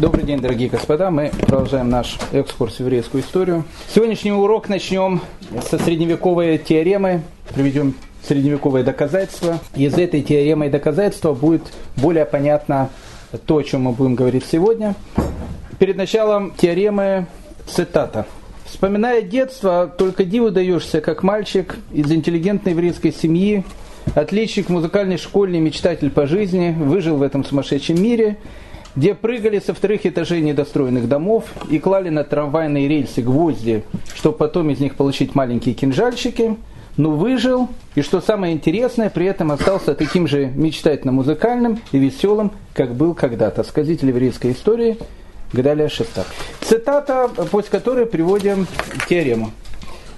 [0.00, 1.10] Добрый день, дорогие господа.
[1.10, 3.64] Мы продолжаем наш экскурс в еврейскую историю.
[3.94, 5.20] Сегодняшний урок начнем
[5.60, 7.20] со средневековой теоремы.
[7.54, 7.94] Приведем
[8.26, 9.58] средневековые доказательства.
[9.76, 11.64] Из этой теоремы и доказательства будет
[11.96, 12.88] более понятно
[13.44, 14.94] то, о чем мы будем говорить сегодня.
[15.78, 17.26] Перед началом теоремы
[17.66, 18.24] цитата.
[18.64, 23.66] Вспоминая детство, только диву даешься, как мальчик из интеллигентной еврейской семьи,
[24.14, 28.38] отличник музыкальной школе, мечтатель по жизни, выжил в этом сумасшедшем мире–
[28.96, 34.70] где прыгали со вторых этажей недостроенных домов и клали на трамвайные рельсы гвозди, чтобы потом
[34.70, 36.56] из них получить маленькие кинжальчики,
[36.96, 42.94] но выжил, и что самое интересное, при этом остался таким же мечтательно-музыкальным и веселым, как
[42.94, 43.62] был когда-то.
[43.62, 44.98] Сказитель еврейской истории
[45.52, 46.26] Гадалия Шестак.
[46.60, 48.66] Цитата, после которой приводим
[49.08, 49.52] теорему.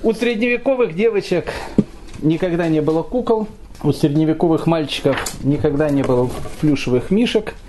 [0.02, 1.52] У средневековых девочек
[2.22, 3.46] никогда не было кукол,
[3.84, 6.30] у средневековых мальчиков никогда не было
[6.60, 7.54] плюшевых мишек–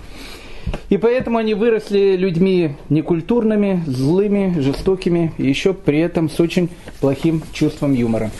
[0.88, 6.68] и поэтому они выросли людьми некультурными, злыми, жестокими, и еще при этом с очень
[7.00, 8.30] плохим чувством юмора.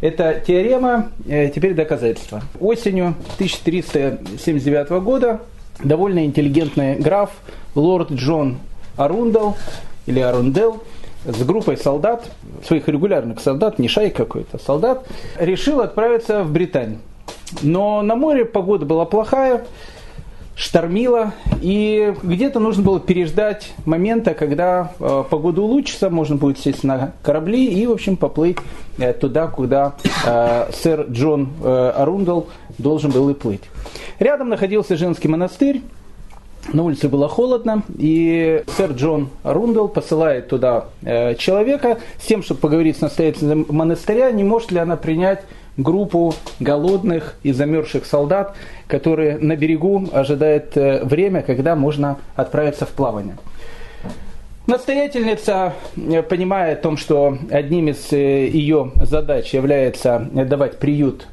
[0.00, 2.42] Это теорема, э, теперь доказательство.
[2.60, 5.40] Осенью 1379 года
[5.82, 7.30] довольно интеллигентный граф
[7.74, 8.58] лорд Джон
[8.96, 9.56] Арундел
[10.06, 10.82] или Арундел
[11.24, 12.30] с группой солдат,
[12.64, 15.06] своих регулярных солдат, не шай какой-то, солдат,
[15.38, 16.98] решил отправиться в Британию.
[17.62, 19.64] Но на море погода была плохая,
[20.56, 27.12] штормило, и где-то нужно было переждать момента, когда э, погода улучшится, можно будет сесть на
[27.22, 28.56] корабли и, в общем, поплыть
[28.98, 33.64] э, туда, куда э, сэр Джон э, Арундел должен был и плыть.
[34.18, 35.82] Рядом находился женский монастырь,
[36.72, 42.60] на улице было холодно, и сэр Джон Рундел посылает туда э, человека с тем, чтобы
[42.60, 45.42] поговорить с настоятелем монастыря, не может ли она принять
[45.76, 48.56] группу голодных и замерзших солдат,
[48.88, 53.36] которые на берегу ожидают э, время, когда можно отправиться в плавание.
[54.66, 61.28] Настоятельница, э, понимая о том, что одним из ее задач является давать приют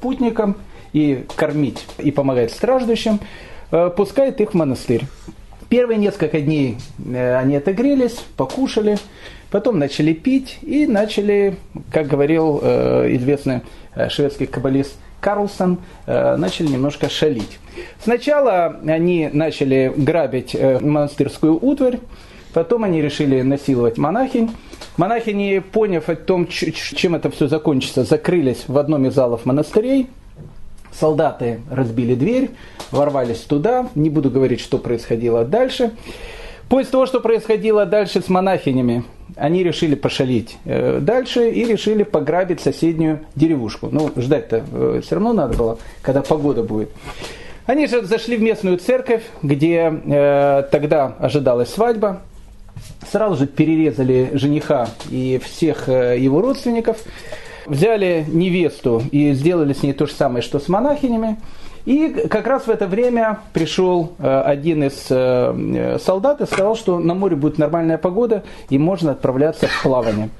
[0.00, 0.56] путникам
[0.92, 3.20] и кормить и помогать страждущим,
[3.70, 5.04] пускает их в монастырь.
[5.68, 6.78] Первые несколько дней
[7.14, 8.98] они отогрелись, покушали,
[9.50, 11.56] потом начали пить и начали,
[11.92, 13.60] как говорил известный
[13.98, 17.58] Э, шведский каббалист Карлсон э, начали немножко шалить.
[18.00, 21.98] Сначала они начали грабить э, монастырскую утварь,
[22.52, 24.50] потом они решили насиловать монахинь.
[24.96, 30.06] Монахини, поняв о том, чем это все закончится, закрылись в одном из залов монастырей.
[30.98, 32.50] Солдаты разбили дверь,
[32.90, 33.88] ворвались туда.
[33.94, 35.92] Не буду говорить, что происходило дальше.
[36.68, 39.04] После того, что происходило дальше с монахинями,
[39.36, 43.88] они решили пошалить э, дальше и решили пограбить соседнюю деревушку.
[43.90, 46.90] Ну, ждать-то э, все равно надо было, когда погода будет.
[47.64, 52.22] Они же зашли в местную церковь, где э, тогда ожидалась свадьба.
[53.10, 56.98] Сразу же перерезали жениха и всех э, его родственников.
[57.68, 61.38] Взяли невесту и сделали с ней то же самое, что с монахинями.
[61.84, 66.98] И как раз в это время пришел э, один из э, солдат и сказал, что
[66.98, 70.30] на море будет нормальная погода и можно отправляться в плавание.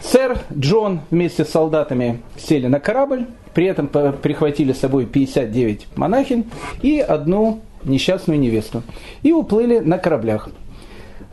[0.00, 6.50] Сэр Джон вместе с солдатами сели на корабль, при этом прихватили с собой 59 монахинь
[6.82, 8.82] и одну несчастную невесту.
[9.22, 10.50] И уплыли на кораблях.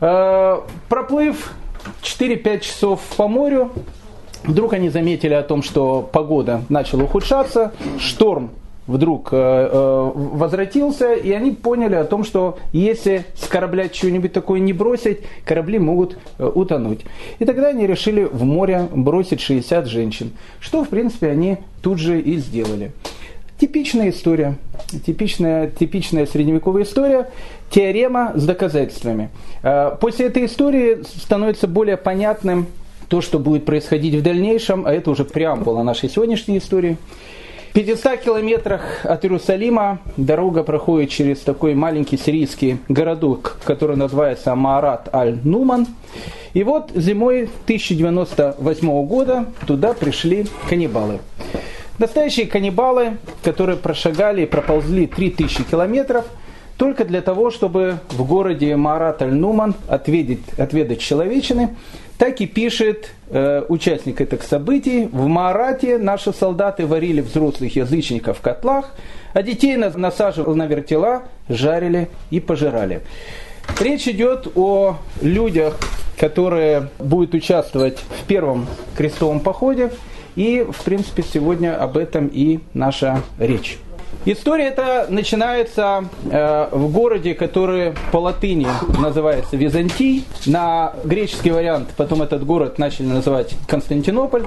[0.00, 1.54] Э, проплыв
[2.02, 3.72] 4-5 часов по морю,
[4.44, 8.50] вдруг они заметили о том, что погода начала ухудшаться, шторм
[8.86, 14.60] вдруг э, э, возвратился, и они поняли о том, что если с корабля что-нибудь такое
[14.60, 17.00] не бросить, корабли могут э, утонуть.
[17.38, 22.20] И тогда они решили в море бросить 60 женщин, что, в принципе, они тут же
[22.20, 22.92] и сделали.
[23.58, 24.56] Типичная история,
[25.06, 27.30] типичная, типичная средневековая история,
[27.70, 29.30] теорема с доказательствами.
[30.00, 32.66] После этой истории становится более понятным
[33.12, 36.96] то, что будет происходить в дальнейшем, а это уже преамбула нашей сегодняшней истории.
[37.68, 45.14] В 500 километрах от Иерусалима дорога проходит через такой маленький сирийский городок, который называется Маарат
[45.14, 45.88] Аль-Нуман.
[46.54, 51.18] И вот зимой 1098 года туда пришли каннибалы.
[51.98, 56.24] Настоящие каннибалы, которые прошагали и проползли 3000 километров,
[56.78, 61.76] только для того, чтобы в городе Марат Аль-Нуман отведать, отведать человечины,
[62.22, 65.08] так и пишет э, участник этих событий.
[65.10, 68.94] В Марате наши солдаты варили взрослых язычников в котлах,
[69.32, 73.00] а детей насаживали на вертела, жарили и пожирали.
[73.80, 75.80] Речь идет о людях,
[76.16, 79.90] которые будут участвовать в первом крестовом походе.
[80.36, 83.80] И, в принципе, сегодня об этом и наша речь.
[84.24, 88.68] История эта начинается э, в городе, который по латыни
[89.00, 90.24] называется Византий.
[90.46, 94.44] На греческий вариант потом этот город начали называть Константинополь.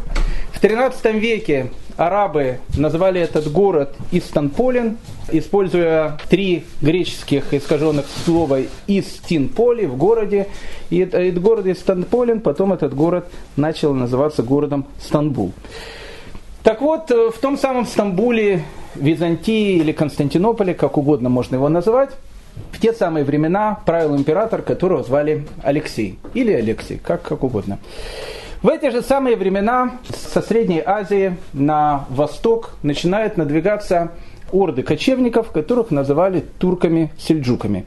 [0.54, 4.98] В 13 веке арабы назвали этот город Истанполин,
[5.32, 10.48] используя три греческих искаженных слова «истинполи» в городе.
[10.90, 15.52] И этот город Истанполин, потом этот город начал называться городом Стамбул.
[16.66, 18.64] Так вот, э, в том самом Стамбуле,
[18.96, 22.10] Византии или Константинополе, как угодно можно его называть,
[22.72, 26.18] в те самые времена правил император, которого звали Алексей.
[26.34, 27.78] Или Алексей, как, как угодно.
[28.64, 34.10] В эти же самые времена со Средней Азии на восток начинают надвигаться
[34.56, 37.86] орды кочевников, которых называли турками-сельджуками.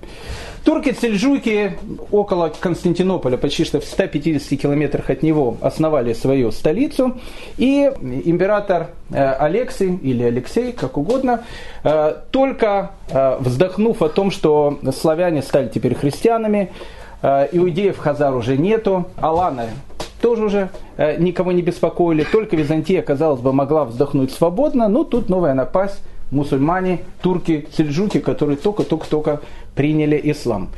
[0.65, 1.79] Турки-сельджуки
[2.11, 7.17] около Константинополя, почти что в 150 километрах от него, основали свою столицу.
[7.57, 7.91] И
[8.25, 11.45] император э, Алексей, или Алексей, как угодно,
[11.85, 16.71] э, только э, вздохнув о том, что славяне стали теперь христианами,
[17.21, 19.67] иудеев Хазар уже нету, Алана
[20.21, 20.69] тоже уже
[21.19, 27.01] никого не беспокоили, только Византия, казалось бы, могла вздохнуть свободно, но тут новая напасть мусульмане,
[27.23, 29.41] турки, сельджуки, которые только-только-только
[29.75, 30.71] приняли ислам.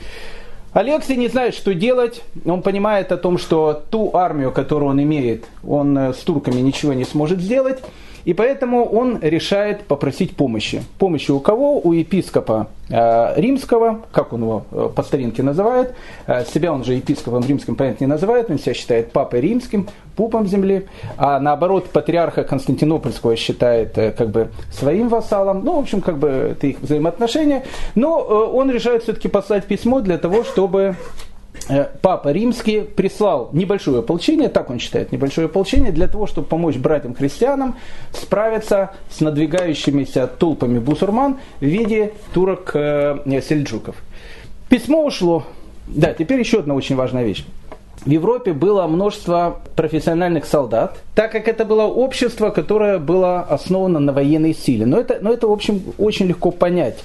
[0.72, 2.22] Алексей не знает, что делать.
[2.44, 6.92] Он понимает о том, что ту армию, которую он имеет, он э, с турками ничего
[6.92, 7.82] не сможет сделать.
[8.24, 10.82] И поэтому он решает попросить помощи.
[10.98, 11.80] Помощи у кого?
[11.80, 15.94] У епископа э, римского, как он его э, по старинке называет.
[16.26, 18.50] Э, себя он же епископом римским, понятно, не называет.
[18.50, 20.86] Он себя считает папой римским, пупом земли.
[21.16, 25.64] А наоборот, патриарха Константинопольского считает как бы своим вассалом.
[25.64, 27.64] Ну, в общем, как бы это их взаимоотношения.
[27.94, 30.96] Но он решает все-таки послать письмо для того, чтобы
[32.02, 37.76] Папа Римский прислал небольшое ополчение, так он считает, небольшое ополчение, для того, чтобы помочь братьям-христианам
[38.12, 43.96] справиться с надвигающимися толпами бусурман в виде турок-сельджуков.
[44.68, 45.44] Письмо ушло.
[45.86, 47.44] Да, теперь еще одна очень важная вещь.
[48.04, 54.12] В Европе было множество профессиональных солдат, так как это было общество, которое было основано на
[54.12, 54.86] военной силе.
[54.86, 56.98] Но это, но это в общем, очень легко понять.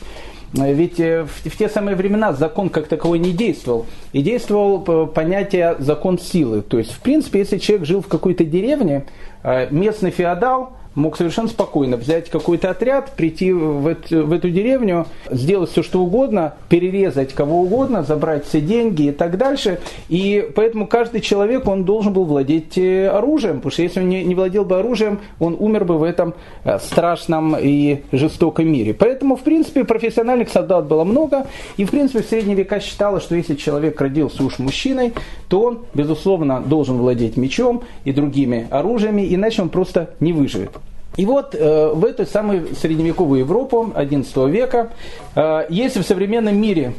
[0.55, 3.85] Ведь э, в, те самые времена закон как таковой не действовал.
[4.13, 6.61] И действовал э, понятие закон силы.
[6.61, 9.05] То есть, в принципе, если человек жил в какой-то деревне,
[9.43, 15.05] э, местный феодал– мог совершенно спокойно взять какой-то отряд, прийти в эту, в эту деревню,
[15.29, 19.79] сделать все, что угодно, перерезать кого угодно, забрать все деньги и так дальше.
[20.09, 24.23] И поэтому каждый человек, он должен был владеть э, оружием, потому что если он не,
[24.23, 26.33] не владел бы оружием, он умер бы в этом
[26.63, 28.93] э, страшном и жестоком мире.
[28.93, 31.47] Поэтому, в принципе, профессиональных солдат было много,
[31.77, 35.13] и, в принципе, в средние века считалось, что если человек родился уж мужчиной,
[35.47, 40.71] то он, безусловно, должен владеть мечом и другими оружиями, иначе он просто не выживет.
[41.17, 44.91] И вот э, в эту самую средневековую Европу XI века,
[45.35, 46.93] э, если в современном мире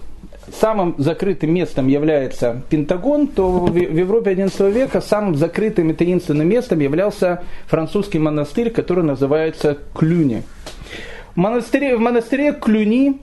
[0.60, 6.81] самым закрытым местом является Пентагон, то в, Европе XI века самым закрытым и таинственным местом
[6.81, 10.43] являлся французский монастырь, который называется Клюни.
[11.34, 13.20] В монастыре, в монастыре Клюни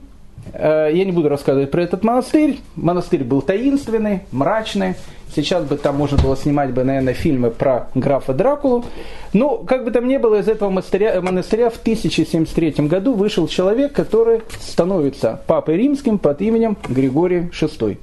[0.52, 2.58] я не буду рассказывать про этот монастырь.
[2.76, 4.94] Монастырь был таинственный, мрачный.
[5.34, 8.84] Сейчас бы там можно было снимать бы, наверное, фильмы про графа Дракулу.
[9.32, 13.92] Но, как бы там ни было, из этого монастыря, монастыря в 1073 году вышел человек,
[13.92, 17.98] который становится папой римским под именем Григорий VI.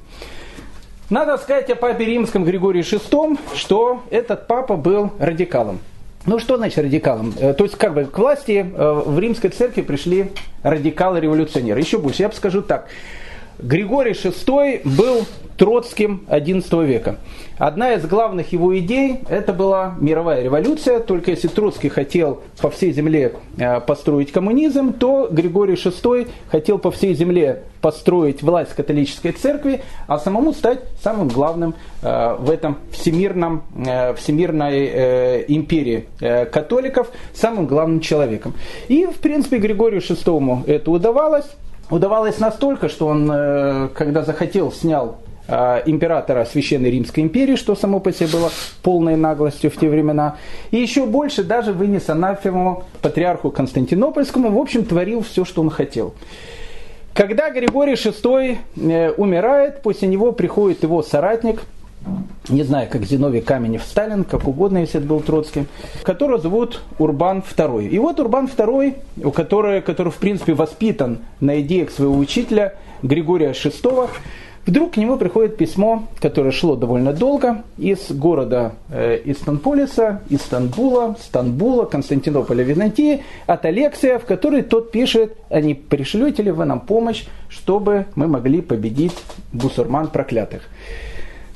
[1.10, 5.80] Надо сказать о папе римском Григории VI, что этот папа был радикалом.
[6.26, 7.34] Ну что значит радикалом?
[7.40, 11.80] Э, то есть как бы к власти э, в римской церкви пришли радикалы-революционеры.
[11.80, 12.88] Еще больше, я бы скажу так.
[13.58, 15.26] Григорий VI был
[15.58, 17.18] Троцким XI века.
[17.62, 21.00] Одна из главных его идей– это была мировая революция.
[21.00, 26.90] Только если Троцкий хотел по всей земле э, построить коммунизм, то Григорий VI хотел по
[26.90, 33.62] всей земле построить власть католической церкви, а самому стать самым главным э, в этом всемирном,
[33.76, 36.08] э, всемирной империи
[36.52, 38.56] католиков, самым главным человеком.
[38.88, 41.46] И, в принципе, Григорию VI это удавалось
[41.92, 43.28] удавалось настолько, что он,
[43.94, 45.18] когда захотел, снял
[45.48, 48.52] императора Священной Римской империи, что само по себе было
[48.84, 50.38] полной наглостью в те времена.
[50.72, 56.14] И еще больше даже вынес анафему патриарху Константинопольскому, в общем, творил все, что он хотел.
[57.14, 61.64] Когда Григорий VI э, умирает, после него приходит его соратник,
[62.50, 65.68] не знаю, как Зиновий Каменев Сталин, как угодно, если это был Троцкий,
[66.04, 67.88] которого зовут Урбан II.
[67.88, 73.52] И вот Урбан II, у которого, который, в принципе, воспитан на идеях своего учителя Григория
[73.52, 74.10] VI,
[74.66, 81.86] Вдруг к нему приходит письмо, которое шло довольно долго, из города э, Истанполиса, Истанбула, Стамбула,
[81.86, 87.26] Константинополя, Византии, от Алексия, в которой тот пишет, а не пришлете ли вы нам помощь,
[87.50, 89.16] чтобы мы могли победить
[89.52, 90.62] бусурман проклятых.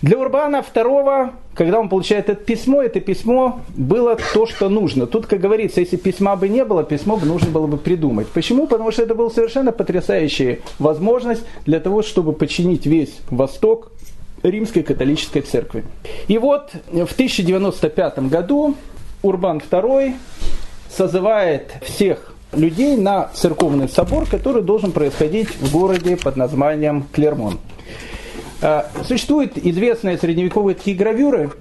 [0.01, 5.07] Для Урбана II, когда он получает это письмо, это письмо было то, что нужно.
[5.07, 8.27] Тут, как говорится, если письма бы не было, письмо бы нужно было бы придумать.
[8.27, 8.67] Почему?
[8.67, 13.91] Потому что это была совершенно потрясающая возможность для того, чтобы подчинить весь Восток
[14.43, 15.85] римской католической церкви.
[16.27, 18.75] И вот в 1095 году
[19.23, 20.13] Урбан II
[20.89, 27.59] созывает всех людей на церковный собор, который должен происходить в городе под названием Клермон.
[28.67, 31.51] А, существуют известные средневековые такие гравюры,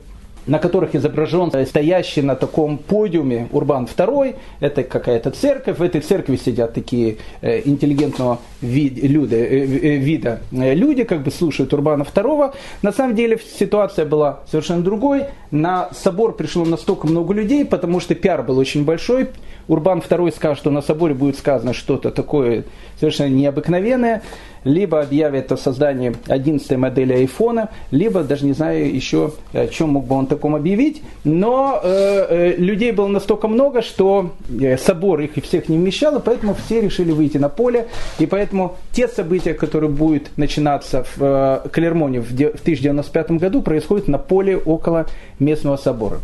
[0.47, 4.37] на которых изображен стоящий на таком подиуме Урбан II.
[4.61, 5.77] Это какая-то церковь.
[5.77, 11.31] В этой церкви сидят такие э, интеллигентного вид, люди, э, э, вида люди, как бы
[11.31, 12.55] слушают Урбана II.
[12.81, 15.25] На самом деле ситуация была совершенно другой.
[15.51, 19.29] На собор пришло настолько много людей, потому что пиар был очень большой.
[19.69, 22.65] Урбан II скажет, что на соборе будет сказано что-то такое
[22.99, 24.23] совершенно необыкновенное
[24.65, 30.07] либо объявит о создании 11 модели айфона, либо даже не знаю еще, о чем мог
[30.07, 31.03] бы он таком объявить.
[31.25, 36.21] Но э, э, людей было настолько много, что э, собор их всех не вмещал, и
[36.21, 37.89] поэтому все решили выйти на поле.
[38.19, 44.09] И поэтому те события, которые будут начинаться в э, Калермоне в, в 1095 году, происходят
[44.09, 45.07] на поле около
[45.39, 46.21] местного собора.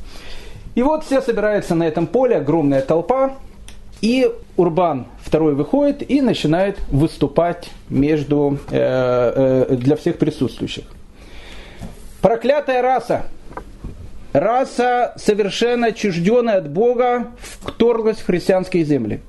[0.74, 3.32] И вот все собираются на этом поле, огромная толпа,
[4.00, 10.84] и Урбан II выходит и начинает выступать между, э, э, для всех присутствующих.
[12.20, 13.26] Проклятая раса,
[14.32, 19.20] раса совершенно отчужденная от Бога, вторглась в христианские земли.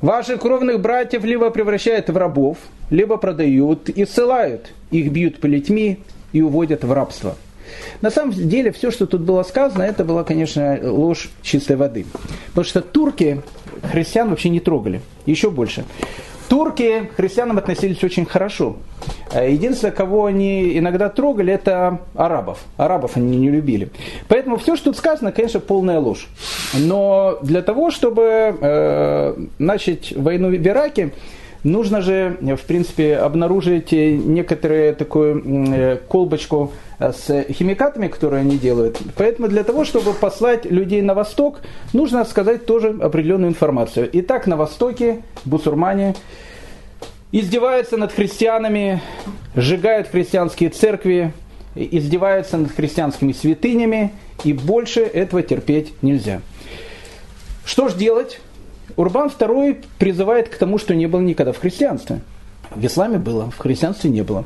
[0.00, 2.58] Ваших кровных братьев либо превращают в рабов,
[2.90, 4.72] либо продают и ссылают.
[4.90, 6.00] Их бьют плетьми
[6.32, 7.36] и уводят в рабство.
[8.00, 12.06] На самом деле, все, что тут было сказано, это была, конечно, ложь чистой воды.
[12.48, 13.42] Потому что турки
[13.90, 15.00] христиан вообще не трогали.
[15.26, 15.84] Еще больше.
[16.48, 18.76] Турки к христианам относились очень хорошо.
[19.32, 22.58] Э, единственное, кого они иногда трогали, это арабов.
[22.76, 23.88] Арабов они не любили.
[24.28, 26.28] Поэтому все, что тут сказано, конечно, полная ложь.
[26.74, 31.12] Но для того, чтобы э, начать войну в Ираке,
[31.64, 35.42] нужно же, в принципе, обнаружить некоторую такую
[35.74, 38.98] э, колбочку с химикатами, которые они делают.
[39.16, 41.60] Поэтому для того, чтобы послать людей на восток,
[41.92, 44.08] нужно сказать тоже определенную информацию.
[44.12, 46.14] Итак, на востоке бусурмане
[47.32, 49.00] издеваются над христианами,
[49.56, 51.32] сжигают христианские церкви,
[51.74, 54.12] издеваются над христианскими святынями,
[54.44, 56.40] и больше этого терпеть нельзя.
[57.64, 58.40] Что ж делать?
[58.96, 62.20] Урбан II призывает к тому, что не было никогда в христианстве–
[62.74, 64.44] в исламе было, в христианстве не было.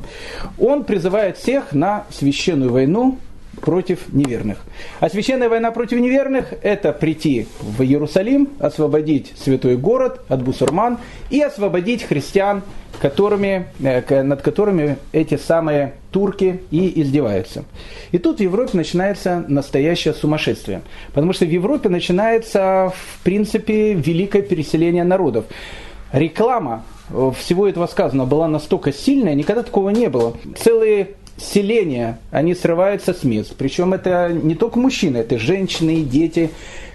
[0.57, 3.17] Он призывает всех на священную войну
[3.61, 4.59] против неверных.
[4.99, 10.99] А священная война против неверных– это прийти в Иерусалим, освободить святой город от бусурман
[11.29, 12.63] и освободить христиан,
[13.01, 17.65] которыми, э, над которыми эти самые турки и издеваются.
[18.11, 20.81] И тут в Европе начинается настоящее сумасшествие.
[21.13, 25.45] Потому что в Европе начинается, в принципе, великое переселение народов.
[26.11, 26.83] Реклама
[27.37, 30.35] всего этого сказано была настолько сильная, никогда такого не было.
[30.57, 33.55] Целые селения, они срываются с мест.
[33.57, 36.51] Причем это не только мужчины, это женщины и дети.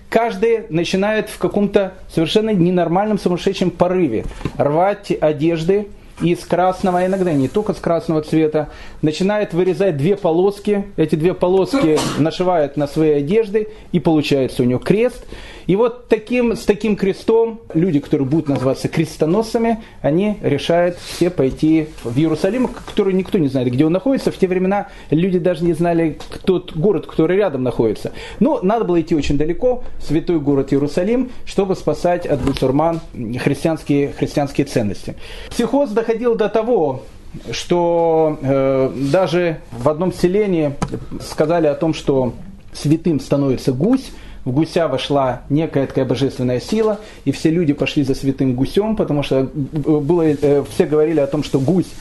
[0.08, 4.24] Каждый начинает в каком-то совершенно ненормальном сумасшедшем порыве
[4.58, 5.88] рвать одежды,
[6.20, 8.68] из красного, иногда не только с красного цвета,
[9.00, 14.78] начинает вырезать две полоски, эти две полоски нашивают на свои одежды, и получается у него
[14.78, 15.24] крест.
[15.66, 21.88] И вот таким, с таким крестом люди, которые будут называться крестоносцами, они решают все пойти
[22.04, 24.30] в Иерусалим, который никто не знает, где он находится.
[24.30, 28.12] В те времена люди даже не знали тот город, который рядом находится.
[28.40, 34.66] Но надо было идти очень далеко, святой город Иерусалим, чтобы спасать от бусурман христианские, христианские
[34.66, 35.16] ценности.
[35.50, 37.02] Психоз доходил до того,
[37.50, 40.74] что э, даже в одном селении
[41.20, 42.34] сказали о том, что
[42.72, 44.10] святым становится гусь,
[44.44, 49.22] в гуся вошла некая такая божественная сила, и все люди пошли за святым гусем, потому
[49.22, 51.92] что было, э, все говорили о том, что гусь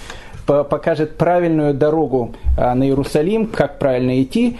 [0.45, 4.57] покажет правильную дорогу а, на Иерусалим, как правильно идти.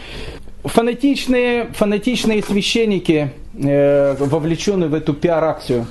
[0.64, 5.88] Фанатичные, фанатичные священники, э, вовлеченные в эту пиар-акцию,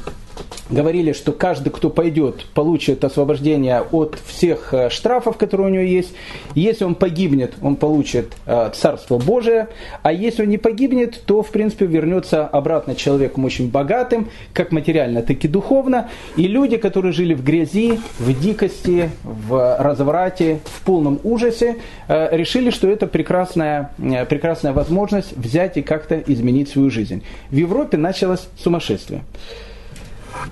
[0.71, 6.13] говорили, что каждый, кто пойдет, получит освобождение от всех э, штрафов, которые у него есть.
[6.55, 9.69] Если он погибнет, он получит э, Царство Божие.
[10.03, 15.23] А если он не погибнет, то, в принципе, вернется обратно человеком очень богатым, как материально,
[15.23, 16.09] так и духовно.
[16.37, 21.77] И люди, которые жили в грязи, в дикости, в разврате, в полном ужасе,
[22.09, 23.91] э, решили, что это прекрасная,
[24.29, 27.23] прекрасная возможность взять и как-то изменить свою жизнь.
[27.51, 29.23] В Европе началось сумасшествие.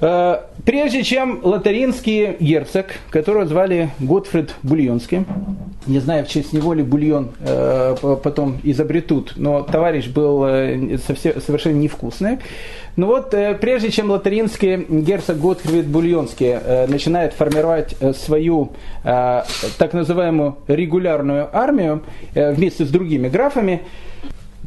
[0.00, 5.24] Э, прежде чем лотаринский герцог, которого звали Готфрид Бульонский,
[5.86, 11.40] не знаю, в честь него ли бульон э, потом изобретут, но товарищ был э, совсем,
[11.40, 12.38] совершенно невкусный.
[12.96, 13.30] Ну вот,
[13.60, 18.72] прежде чем лотаринский герцог Готфрид Бульонский начинает формировать свою
[19.04, 22.02] так называемую регулярную армию
[22.34, 23.82] вместе с другими графами,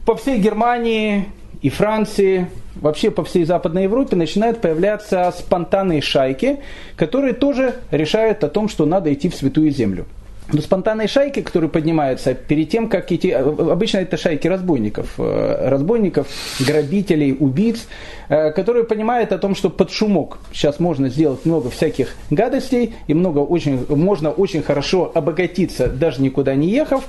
[0.06, 1.26] по всей Германии
[1.62, 6.60] и Франции, вообще по всей Западной Европе начинают появляться спонтанные шайки,
[6.96, 10.06] которые тоже решают о том, что надо идти в Святую Землю.
[10.54, 16.28] Но спонтанные шайки, которые поднимаются перед тем, как идти, обычно это шайки разбойников, э, разбойников,
[16.60, 17.88] грабителей, убийц,
[18.28, 23.14] э, которые понимают о том, что под шумок сейчас можно сделать много всяких гадостей и
[23.14, 27.08] много очень, можно очень хорошо обогатиться, даже никуда не ехав.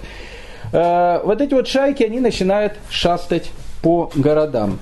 [0.73, 3.51] Э, вот эти вот шайки, они начинают шастать
[3.83, 4.79] по городам.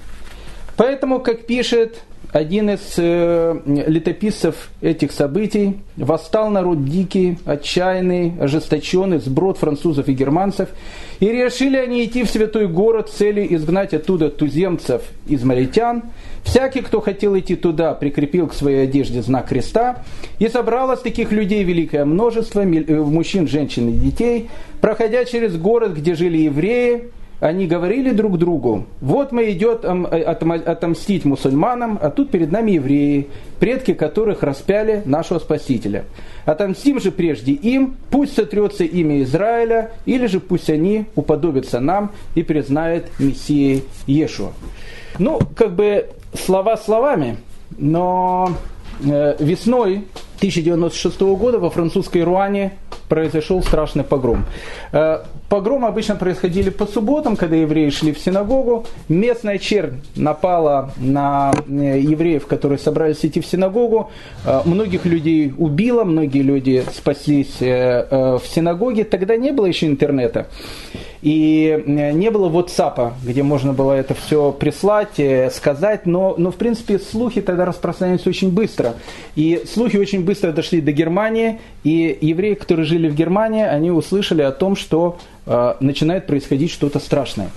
[0.76, 2.02] Поэтому, как пишет
[2.32, 10.68] один из э, летописцев этих событий, восстал народ дикий, отчаянный, ожесточенный, сброд французов и германцев,
[11.18, 16.04] и решили они идти в святой город с целью изгнать оттуда туземцев измалитян.
[16.44, 20.04] Всякий, кто хотел идти туда, прикрепил к своей одежде знак креста,
[20.38, 26.14] и собралось таких людей великое множество, э, мужчин, женщин и детей, проходя через город, где
[26.14, 32.72] жили евреи, они говорили друг другу, вот мы идем отомстить мусульманам, а тут перед нами
[32.72, 33.28] евреи,
[33.58, 36.04] предки которых распяли нашего Спасителя.
[36.44, 42.42] Отомстим же прежде им, пусть сотрется имя Израиля, или же пусть они уподобятся нам и
[42.42, 44.52] признают Мессией Ешуа.
[45.18, 47.38] Ну, как бы слова словами,
[47.78, 48.52] но
[49.02, 50.04] э, весной
[50.38, 52.72] 1096 года во французской Руане
[53.10, 54.46] произошел страшный погром.
[54.92, 58.86] Э, Погромы обычно происходили по субботам, когда евреи шли в синагогу.
[59.08, 64.10] Местная чернь напала на э, евреев, которые собрались идти в синагогу.
[64.46, 69.02] Э, многих людей убила, многие люди спаслись в синагоге.
[69.04, 70.46] Тогда не было еще интернета.
[71.22, 75.20] И не было WhatsApp, где можно было это все прислать,
[75.52, 78.94] сказать, но, но в принципе слухи тогда распространялись очень быстро.
[79.36, 84.42] И слухи очень быстро дошли до Германии, и евреи, которые жили в Германии, они услышали
[84.42, 87.50] о том, что э, начинает происходить что-то страшное.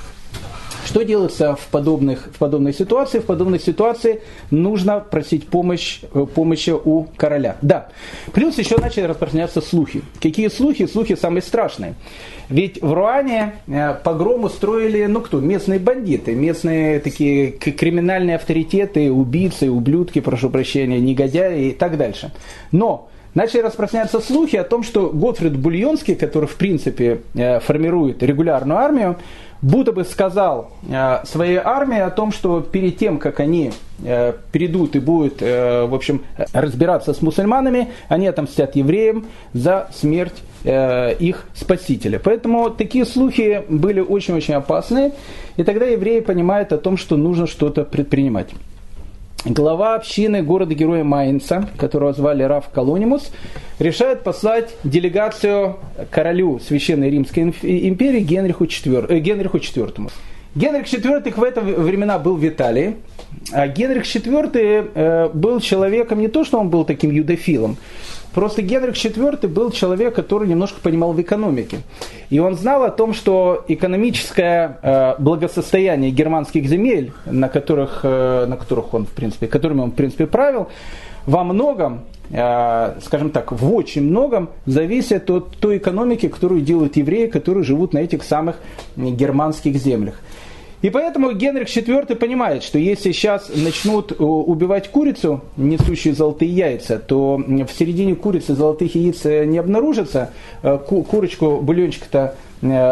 [0.85, 3.19] Что делается в, подобных, в подобной ситуации?
[3.19, 7.57] В подобной ситуации нужно просить помощь, э, помощи у короля.
[7.61, 7.89] Да.
[8.33, 10.01] Плюс еще начали распространяться слухи.
[10.21, 10.85] Какие слухи?
[10.85, 11.95] Слухи самые страшные.
[12.49, 19.69] Ведь в Руане э, погром устроили, ну кто, местные бандиты, местные такие криминальные авторитеты, убийцы,
[19.69, 22.31] ублюдки, прошу прощения, негодяи и так дальше.
[22.71, 28.77] Но начали распространяться слухи о том, что Готфрид Бульонский, который в принципе э, формирует регулярную
[28.77, 29.17] армию,
[29.61, 33.71] будто бы сказал э, своей армии о том, что перед тем, как они
[34.03, 41.45] э, придут и будут, в общем, разбираться с мусульманами, они отомстят евреям за смерть их
[41.53, 42.21] спасителя.
[42.23, 45.11] Поэтому такие слухи были очень-очень опасны,
[45.57, 48.47] и тогда евреи понимают о том, что нужно что-то предпринимать
[49.45, 53.31] глава общины города-героя Майнца, которого звали Раф Колонимус,
[53.79, 55.77] решает послать делегацию
[56.11, 59.07] королю Священной Римской империи Генриху IV.
[59.09, 60.11] Э, Генриху IV.
[60.55, 62.95] Генрих IV в это времена был в Италии,
[63.51, 67.77] а Генрих IV э, был человеком не то, что он был таким юдофилом,
[68.33, 71.77] Просто Генрих IV был человек, который немножко понимал в экономике.
[72.29, 78.57] И он знал о том, что экономическое э, благосостояние германских земель, на которых, э, на
[78.57, 80.67] которых он, в принципе, которыми он, в принципе, правил,
[81.27, 87.27] во многом, э, скажем так, в очень многом зависит от той экономики, которую делают евреи,
[87.27, 88.55] которые живут на этих самых
[88.95, 90.15] германских землях.
[90.83, 96.99] И поэтому Генрих IV понимает, что если сейчас начнут э, убивать курицу, несущую золотые яйца,
[96.99, 102.35] то в середине курицы золотых яиц э, не обнаружится, э, курочку, бульончик-то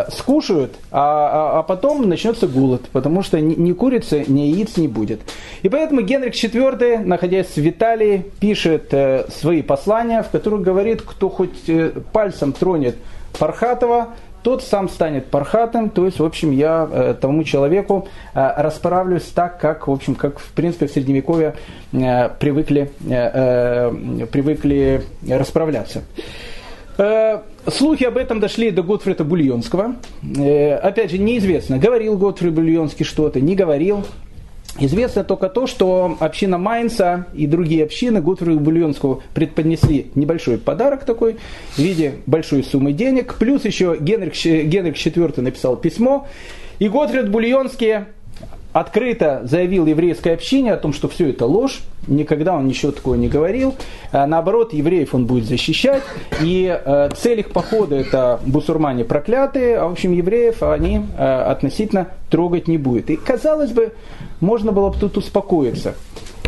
[0.10, 5.22] скушают, а, а, а потом начнется голод, потому что ни, курицы, ни яиц не будет.
[5.62, 8.94] И поэтому Генрих IV, находясь в Италии, пишет
[9.30, 11.72] свои послания, в которых говорит, кто хоть
[12.12, 12.98] пальцем тронет
[13.40, 14.10] Пархатова,
[14.44, 19.60] тот сам станет пархатым, то есть, в общем, я э, тому человеку э, расправлюсь так,
[19.60, 21.56] как, в общем, как, в принципе, в Средневековье
[21.92, 26.04] э, привыкли, э, э, привыкли расправляться.
[26.98, 29.96] Э, слухи об этом дошли до Готфрида Бульонского.
[30.38, 34.06] Э, опять же, неизвестно, говорил Готфрид Бульонский что-то, не говорил.
[34.80, 41.38] Известно только то, что община Майнца и другие общины Готфриду Бульонскому предподнесли небольшой подарок такой
[41.74, 43.36] в виде большой суммы денег.
[43.36, 46.28] Плюс еще Генрих, Генрих IV написал письмо.
[46.80, 48.06] И Готфрид Бульонский
[48.74, 53.28] открыто заявил еврейской общине о том, что все это ложь, никогда он ничего такого не
[53.28, 53.76] говорил.
[54.12, 56.04] А наоборот, евреев он будет защищать.
[56.42, 62.08] И э, цель их похода это бусурмане проклятые, а в общем евреев они э, относительно
[62.30, 63.10] трогать не будет.
[63.10, 63.94] И казалось бы,
[64.40, 65.96] можно было бы тут успокоиться.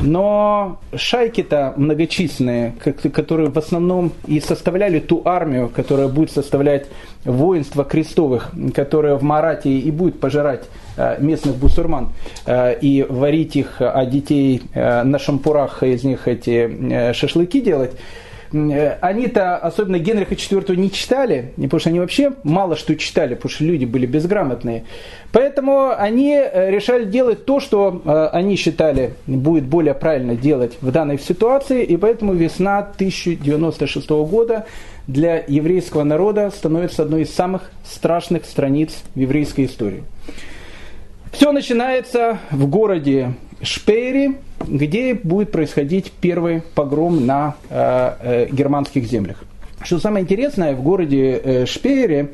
[0.03, 2.73] Но шайки-то многочисленные,
[3.13, 6.87] которые в основном и составляли ту армию, которая будет составлять
[7.23, 10.65] воинство крестовых, которое в Марате и будет пожирать
[10.97, 12.09] э, местных бусурман
[12.45, 17.93] э, и варить их, а детей на шампурах из них эти шашлыки делать,
[18.53, 23.63] они-то, особенно Генриха IV, не читали, потому что они вообще мало что читали, потому что
[23.63, 24.85] люди были безграмотные.
[25.31, 30.91] Поэтому они э, решали делать то, что э, они считали будет более правильно делать в
[30.91, 34.65] данной ситуации, и поэтому весна 1096 года
[35.07, 40.03] для еврейского народа становится одной из самых страшных страниц в еврейской истории.
[41.31, 44.35] Все начинается в городе Шпейре,
[44.67, 49.43] где будет происходить первый погром на э, э, германских землях.
[49.83, 52.29] Что самое интересное, в городе э, Шпейре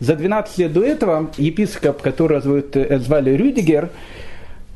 [0.00, 3.90] за 12 лет до этого епископ, которого зовут, э, звали Рюдигер,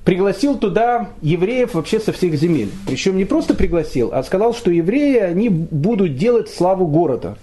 [0.04, 2.70] пригласил туда евреев вообще со всех земель.
[2.86, 7.36] Причем не просто пригласил, а сказал, что евреи, они будут делать славу города.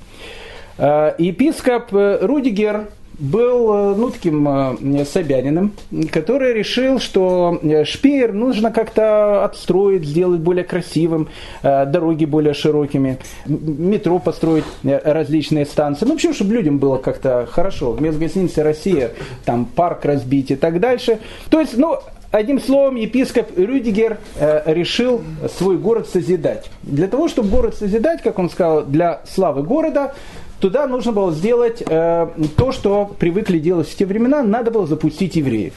[0.77, 2.87] Э, епископ Рудигер
[3.21, 5.73] был э, ну, таким э, собянином,
[6.11, 11.29] который решил, что э, Шпеер нужно как-то отстроить, сделать более красивым,
[11.61, 16.05] дороги более широкими, метро построить различные станции.
[16.05, 17.91] Ну, вообще, чтобы людям было как-то хорошо.
[17.91, 19.11] Вместо гостиницы «Россия»
[19.45, 21.19] там парк разбить и так дальше.
[21.49, 21.97] То есть, ну,
[22.31, 25.21] Одним словом, епископ Рюдигер решил
[25.57, 26.71] свой город созидать.
[26.81, 30.13] Для того, чтобы город созидать, как он сказал, для славы города,
[30.61, 35.35] туда нужно было сделать э, то, что привыкли делать в те времена, надо было запустить
[35.35, 35.73] евреев.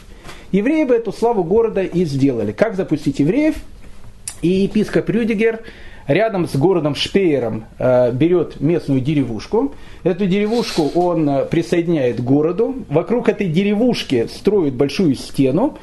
[0.53, 2.53] Евреи бы эту славу города и сделали.
[2.53, 3.57] Как запустить евреев?
[4.43, 5.61] И епископ Рюдигер
[6.07, 9.75] рядом с городом Шпеером э, берет местную деревушку.
[10.05, 12.77] Эту деревушку он э, присоединяет к городу.
[12.89, 15.79] Вокруг этой деревушки строит большую стену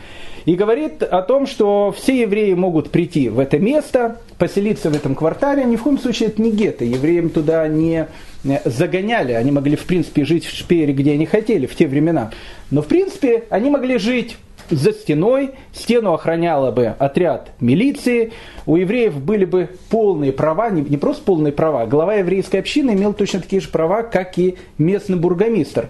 [0.46, 5.16] и говорит о том, что все евреи могут прийти в это место, поселиться в этом
[5.16, 5.64] квартале.
[5.64, 6.86] Ни в коем случае это не гетто.
[6.86, 8.08] Евреям туда не
[8.44, 9.34] э, загоняли.
[9.34, 12.32] Они могли, в принципе, жить в Шпеере, где они хотели в те времена.
[12.72, 14.38] Но, в принципе, они могли жить
[14.72, 18.32] за стеной, стену охраняла бы отряд милиции,
[18.66, 23.14] у евреев были бы полные права, не, не просто полные права, глава еврейской общины имел
[23.14, 25.90] точно такие же права, как и местный бургомистр.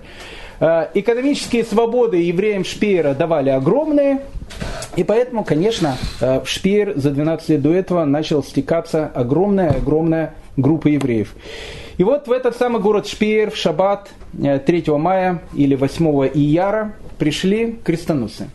[0.61, 4.21] Э, экономические свободы евреям Шпеера давали огромные,
[4.95, 10.87] и поэтому, конечно, э, в Шпеер за 12 лет до этого начал стекаться огромная-огромная группа
[10.87, 11.33] евреев.
[11.97, 16.93] И вот в этот самый город Шпеер в шаббат 3 э, мая или 8 ияра
[17.17, 18.47] пришли крестоносцы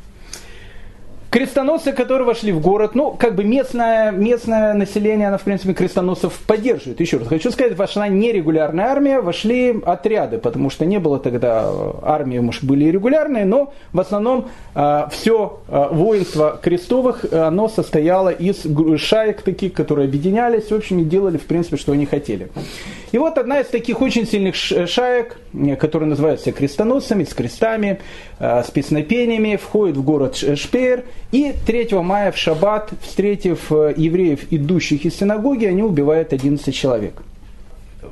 [1.36, 6.32] крестоносцы, которые вошли в город, ну, как бы местное, местное население, оно, в принципе, крестоносцев
[6.46, 6.98] поддерживает.
[6.98, 11.70] Еще раз хочу сказать, вошла нерегулярная армия, вошли отряды, потому что не было тогда
[12.00, 18.30] армии, может, были и регулярные, но в основном э, все э, воинство крестовых, оно состояло
[18.30, 18.64] из
[18.98, 22.48] шаек таких, которые объединялись, в общем, и делали, в принципе, что они хотели.
[23.12, 25.38] И вот одна из таких очень сильных шаек,
[25.78, 28.00] которая называется крестоносцами, с крестами,
[28.35, 34.40] э, с песнопениями, входит в город Шпеер, и 3 мая в шаббат, встретив э, евреев,
[34.50, 37.22] идущих из синагоги, они убивают 11 человек.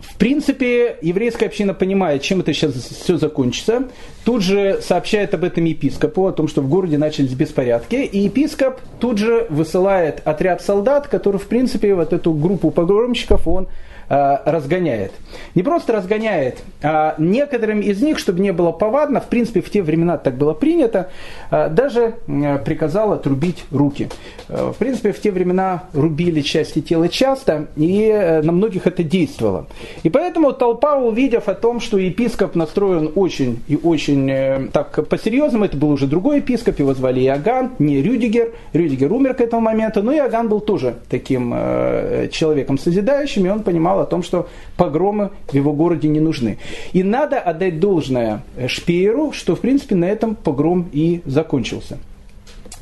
[0.01, 3.85] В принципе, еврейская община понимает, чем это сейчас все закончится.
[4.25, 7.97] Тут же сообщает об этом епископу, о том, что в городе начались беспорядки.
[7.97, 13.69] И епископ тут же высылает отряд солдат, который, в принципе, вот эту группу погромщиков он
[14.04, 15.12] Э, разгоняет.
[15.55, 19.83] Не просто разгоняет, а некоторым из них, чтобы не было повадно, в принципе, в те
[19.83, 21.11] времена так было принято,
[21.51, 24.09] э, даже э, приказал отрубить руки.
[24.49, 29.67] В принципе, в те времена рубили части тела часто, и на многих это действовало.
[30.03, 35.64] И поэтому толпа, увидев о том, что епископ настроен очень и очень э, так по-серьезному,
[35.64, 40.03] это был уже другой епископ, его звали Иоганн, не Рюдигер, Рюдигер умер к этому моменту,
[40.03, 45.30] но Иоганн был тоже таким э, человеком созидающим, и он понимал о том, что погромы
[45.48, 46.59] в его городе не нужны.
[46.92, 51.98] И надо отдать должное Шпееру, что в принципе на этом погром и закончился.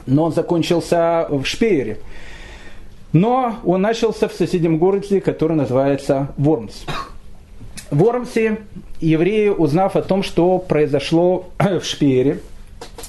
[0.06, 1.98] Но он закончился в Шпеере.
[3.12, 6.84] Но он начался в соседнем городе, который называется Вормс.
[7.90, 8.58] В Вормсе
[9.00, 12.40] евреи, узнав о том, что произошло в Шпеере,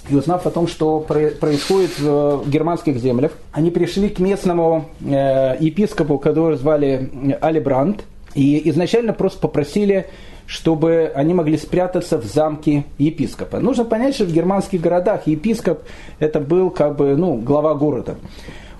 [0.09, 6.17] и узнав о том, что происходит в германских землях, они пришли к местному э, епископу,
[6.17, 8.03] которого звали Алибранд,
[8.35, 10.07] и изначально просто попросили,
[10.45, 13.59] чтобы они могли спрятаться в замке епископа.
[13.59, 15.83] Нужно понять, что в германских городах епископ
[16.19, 18.15] это был как бы ну, глава города.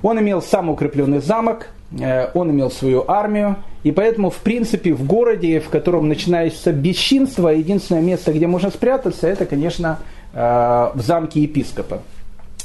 [0.01, 5.05] Он имел самый укрепленный замок, э, он имел свою армию, и поэтому, в принципе, в
[5.05, 11.41] городе, в котором начинается бесчинство, единственное место, где можно спрятаться, это, конечно, э, в замке
[11.41, 12.02] епископа.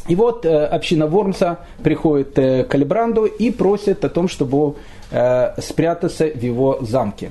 [0.09, 4.77] И вот э, община Вормса приходит к Алибранду и просит о том, чтобы
[5.59, 7.31] спрятаться в его замке.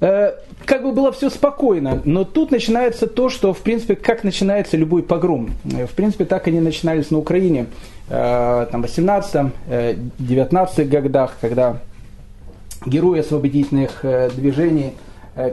[0.00, 0.32] Э,
[0.64, 5.02] как бы было все спокойно, но тут начинается то, что, в принципе, как начинается любой
[5.02, 5.54] погром.
[5.64, 7.66] Э, в принципе, так они начинались на Украине
[8.08, 11.78] э, там, в 18-19 годах, когда
[12.84, 14.04] герои освободительных
[14.36, 14.92] движений,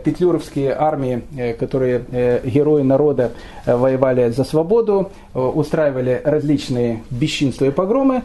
[0.04, 1.22] петлюровские армии,
[1.60, 2.06] которые
[2.44, 3.32] герои народа
[3.66, 8.24] воевали за свободу, устраивали различные бесчинства и погромы.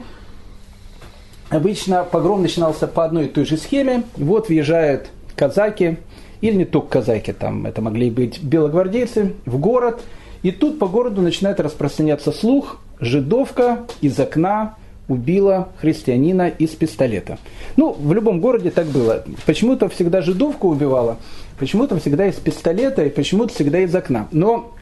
[1.51, 4.03] Обычно погром начинался по одной и той же схеме.
[4.17, 5.97] Вот въезжают казаки,
[6.41, 10.01] или не только казаки, там это могли быть белогвардейцы, в город.
[10.43, 14.77] И тут по городу начинает распространяться слух, жидовка из окна
[15.09, 17.39] убила христианина из пистолета.
[17.77, 19.25] Ну, в любом городе так было.
[19.47, 21.17] Почему-то всегда жидовка убивала,
[21.59, 24.29] почему-то всегда из пистолета и почему-то всегда из окна.
[24.31, 24.75] Но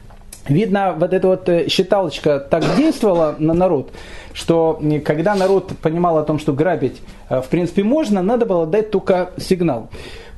[0.49, 3.91] Видно, вот эта вот э, считалочка так действовала на народ,
[4.33, 8.89] что когда народ понимал о том, что грабить э, в принципе можно, надо было дать
[8.89, 9.89] только сигнал.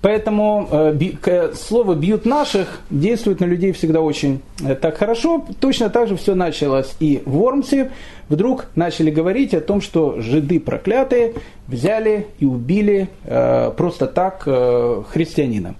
[0.01, 5.45] Поэтому э, слово «бьют наших» действует на людей всегда очень э, так хорошо.
[5.59, 7.91] Точно так же все началось и в Вормсе.
[8.29, 11.33] Вдруг начали говорить о том, что жиды проклятые
[11.67, 15.75] взяли и убили э, просто так христианина.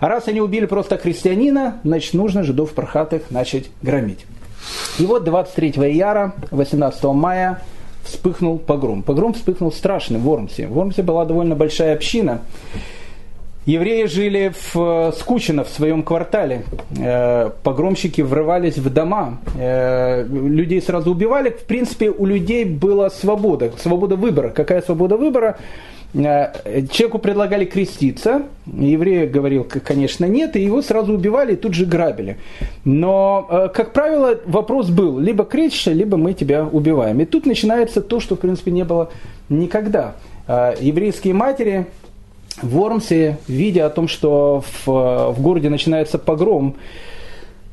[0.00, 4.26] А раз они убили просто христианина, значит нужно жидов прохатых начать громить.
[4.98, 7.60] И вот 23 яра, 18 мая
[8.04, 9.02] вспыхнул погром.
[9.02, 10.66] Погром вспыхнул страшный в Вормсе.
[10.66, 12.42] В Вормсе была довольно большая община.
[13.66, 16.64] Евреи жили в э, Скучино, в своем квартале.
[16.98, 19.38] Э, погромщики врывались в дома.
[19.58, 21.48] Э, людей сразу убивали.
[21.48, 23.72] В принципе, у людей была свобода.
[23.78, 24.50] Свобода выбора.
[24.50, 25.56] Какая свобода выбора?
[26.12, 28.42] Человеку предлагали креститься.
[28.66, 30.54] Еврей говорил, конечно, нет.
[30.56, 32.36] И его сразу убивали и тут же грабили.
[32.84, 35.18] Но, как правило, вопрос был.
[35.18, 37.20] Либо крестишься, либо мы тебя убиваем.
[37.20, 39.10] И тут начинается то, что, в принципе, не было
[39.48, 40.14] никогда.
[40.46, 41.86] Еврейские матери
[42.62, 46.76] в Вормсе, видя о том, что в, в городе начинается погром,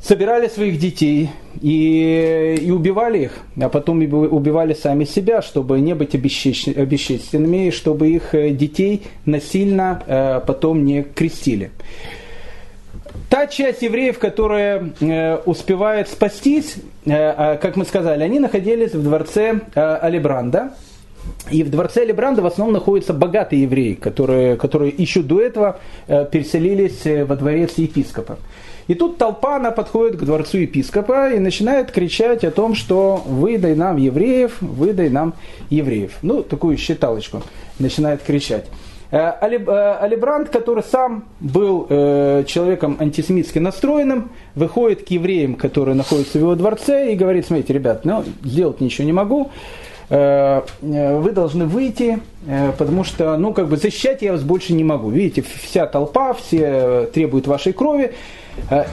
[0.02, 1.30] собирали своих детей
[1.62, 8.10] и, и убивали их, а потом убивали сами себя, чтобы не быть обесчещенными, и чтобы
[8.10, 11.72] их э, детей насильно э, потом не крестили.
[13.30, 19.04] Та часть евреев, которая э, успевает спастись, э, а, как мы сказали, они находились в
[19.04, 20.74] дворце э, Алибранда,
[21.50, 26.26] и в дворце Лебранда в основном находятся богатые евреи, которые, которые еще до этого э,
[26.26, 28.38] переселились э, во дворец епископа.
[28.88, 33.76] И тут толпа, она подходит к дворцу епископа и начинает кричать о том, что выдай
[33.76, 35.34] нам евреев, выдай нам
[35.70, 36.18] евреев.
[36.22, 37.42] Ну, такую считалочку
[37.80, 38.66] начинает кричать.
[39.12, 41.88] Э, Алибранд, который сам был
[42.46, 48.06] человеком антисемитски настроенным, выходит к евреям, которые находятся в его дворце, и говорит, смотрите, ребят,
[48.06, 49.52] ну, сделать ничего не могу,
[50.12, 55.10] вы должны выйти, э, потому что, ну, как бы защищать я вас больше не могу.
[55.10, 58.12] Видите, вся толпа, все требуют вашей крови,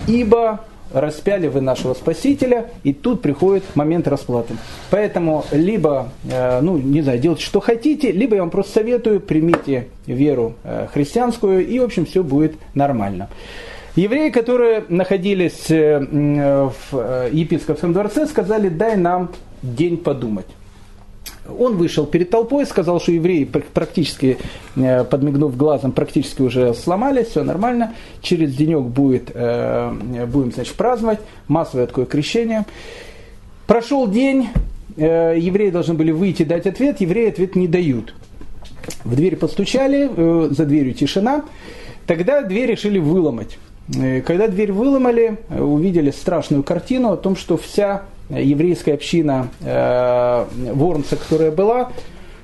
[0.07, 0.61] ибо
[0.93, 4.55] распяли вы нашего Спасителя, и тут приходит момент расплаты.
[4.91, 6.11] Поэтому либо,
[6.63, 10.55] ну, не знаю, делайте, что хотите, либо я вам просто советую, примите веру
[10.95, 13.29] христианскую, и, в общем, все будет нормально.
[13.97, 16.73] Евреи, которые находились в
[17.33, 19.31] епископском дворце, сказали, дай нам
[19.63, 20.47] день подумать.
[21.59, 24.39] Он вышел перед толпой, сказал, что евреи практически,
[24.77, 27.95] э, подмигнув глазом, практически уже сломались, все нормально.
[28.21, 29.93] Через денек будет, э,
[30.27, 32.67] будем значит, праздновать массовое такое крещение.
[33.67, 34.49] Прошел день,
[34.97, 38.15] э, евреи должны были выйти дать ответ, евреи ответ не дают.
[39.05, 41.45] В дверь постучали, э, за дверью тишина.
[42.07, 43.59] Тогда дверь решили выломать.
[43.97, 51.17] Э, когда дверь выломали, э, увидели страшную картину о том, что вся еврейская община Воронца,
[51.17, 51.93] которая была,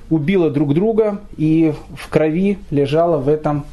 [0.09, 3.65] убила друг друга и в крови лежала в этом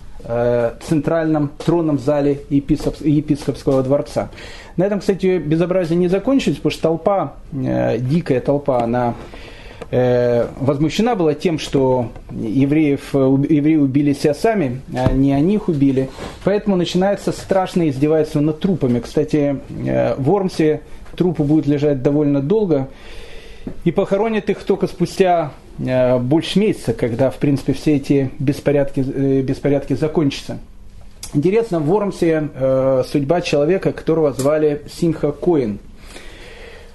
[0.87, 4.31] центральном тронном зале епископского дворца.
[4.77, 9.15] На этом, кстати, безобразие не закончилось, потому что толпа, дикая толпа, она
[9.93, 16.09] Э, возмущена была тем, что евреев, евреи убили себя сами, а не они их убили.
[16.45, 19.01] Поэтому начинается страшное издевательство над трупами.
[19.01, 20.81] Кстати, э, в Ормсе
[21.17, 22.89] трупы будут лежать довольно долго.
[23.85, 29.95] И похоронят их только спустя э, больше месяца, когда, в принципе, все эти беспорядки, беспорядки
[29.95, 30.59] закончатся.
[31.35, 35.79] Интересно, в Вормсе э, судьба человека, которого звали Симха Коин.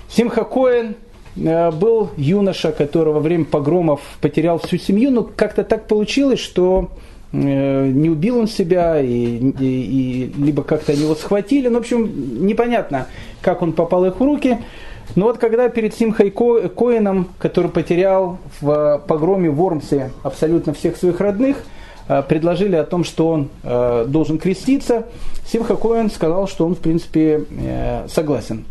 [0.10, 0.96] Симха Коин
[1.44, 6.90] Э, был юноша, который во время погромов потерял всю семью, но как-то так получилось, что
[7.32, 11.68] э, не убил он себя, и, и, и либо как-то его схватили.
[11.68, 13.08] Ну, в общем, непонятно,
[13.48, 14.58] как он попал их в руки.
[15.16, 21.22] Но вот когда перед Симхой Коином, который потерял в погроме в Вормсе абсолютно всех своих
[21.22, 21.64] родных,
[22.10, 25.06] э, предложили о том, что он должен креститься,
[25.46, 27.46] Симха Коин сказал, что он, в принципе,
[28.10, 28.66] согласен.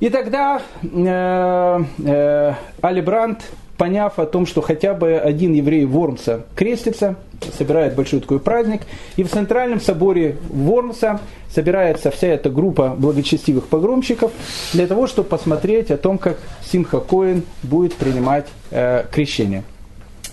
[0.00, 6.44] И тогда э, э, Али Брандт, поняв о том, что хотя бы один еврей Вормса
[6.54, 7.16] крестится,
[7.56, 8.82] собирает большой такой праздник,
[9.16, 14.32] и в Центральном соборе Вормса собирается вся эта группа благочестивых погромщиков
[14.74, 16.36] для того, чтобы посмотреть о том, как
[16.70, 19.62] Симха Коин будет принимать э, крещение.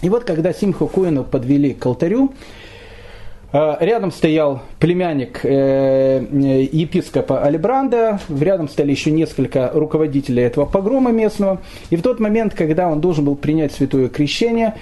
[0.02, 2.34] И вот когда Симха Коина подвели к алтарю,
[3.52, 6.26] рядом стоял племянник э,
[6.72, 11.62] епископа Алибранда, рядом стояли еще несколько руководителей этого погрома местного.
[11.90, 14.76] И в тот момент, когда он должен был принять святое крещение,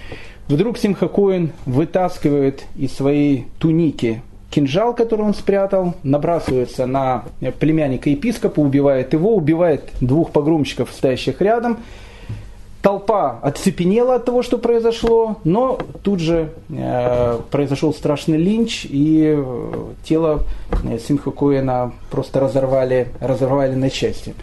[0.47, 7.25] вдруг Симхакоин вытаскивает из своей туники кинжал, который он спрятал, набрасывается на
[7.59, 11.79] племянника епископа, убивает его, убивает двух погромщиков, стоящих рядом,
[12.85, 19.93] Толпа оцепенела от того, что произошло, но тут же э, произошел страшный линч, и э,
[20.03, 20.43] тело
[20.83, 24.35] э, Симха Коэна просто разорвали, разорвали на части.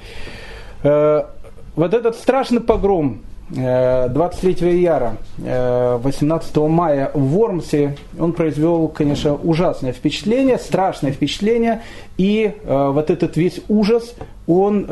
[0.83, 1.23] Э,
[1.77, 3.21] вот этот страшный погром
[3.55, 11.83] 23 э, яра, 18 э, мая в Вормсе, он произвел, конечно, ужасное впечатление, страшное впечатление,
[12.17, 14.15] и э, вот этот весь ужас,
[14.47, 14.87] он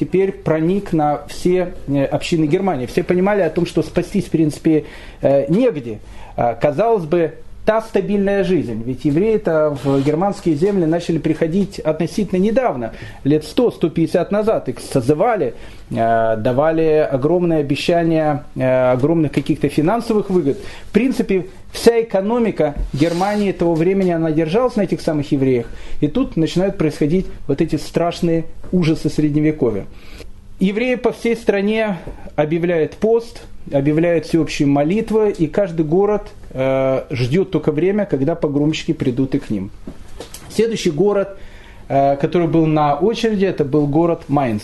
[0.00, 1.74] теперь проник на все
[2.10, 2.86] общины Германии.
[2.86, 4.86] Все понимали о том, что спастись, в принципе,
[5.20, 5.98] негде.
[6.34, 7.34] Казалось бы,
[7.66, 8.84] та стабильная жизнь.
[8.86, 12.92] Ведь евреи-то в германские земли начали приходить относительно недавно,
[13.24, 14.68] лет 100-150 назад.
[14.68, 15.54] Их созывали,
[15.90, 20.58] э, давали огромные обещания э, огромных каких-то финансовых выгод.
[20.88, 25.66] В принципе, вся экономика Германии того времени, она держалась на этих самых евреях.
[26.00, 29.86] И тут начинают происходить вот эти страшные ужасы Средневековья.
[30.58, 31.98] Евреи по всей стране
[32.34, 39.34] объявляют пост, объявляют всеобщую молитву, и каждый город э, ждет только время, когда погромщики придут
[39.34, 39.70] и к ним.
[40.48, 41.36] Следующий город,
[41.88, 44.62] э, который был на очереди, это был город Майнц.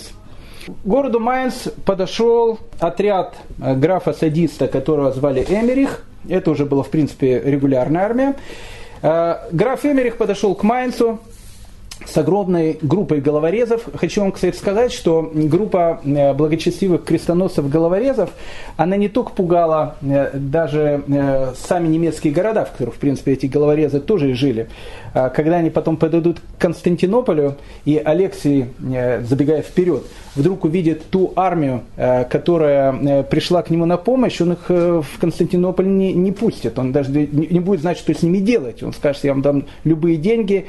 [0.66, 6.06] К городу Майнц подошел отряд э, графа-садиста, которого звали Эмерих.
[6.26, 8.36] Это уже была, в принципе, регулярная армия.
[9.02, 11.18] Э, граф Эмерих подошел к Майнцу,
[12.06, 13.82] с огромной группой головорезов.
[13.94, 18.30] Хочу вам, кстати, сказать, что группа э, благочестивых крестоносцев-головорезов,
[18.76, 23.46] она не только пугала э, даже э, сами немецкие города, в которых, в принципе, эти
[23.46, 24.68] головорезы тоже жили,
[25.01, 28.66] а когда они потом подойдут к Константинополю, и Алексий,
[29.22, 31.82] забегая вперед, вдруг увидит ту армию,
[32.30, 37.10] которая пришла к нему на помощь, он их в Константинополь не, не пустит, он даже
[37.10, 38.82] не будет знать, что с ними делать.
[38.82, 40.66] Он скажет, я вам дам любые деньги,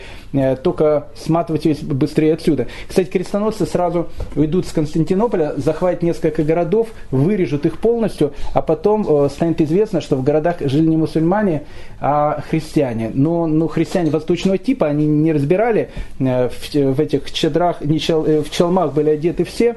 [0.64, 2.68] только сматывайтесь быстрее отсюда.
[2.88, 9.30] Кстати, крестоносцы сразу уйдут с Константинополя, захватят несколько городов, вырежут их полностью, а потом э,
[9.30, 11.64] станет известно, что в городах жили не мусульмане,
[12.00, 13.12] а христиане.
[13.14, 18.26] Но ну, христиане восточного типа, они не разбирали э, в, в этих чадрах, не чел,
[18.26, 19.76] э, в челмах были одеты все,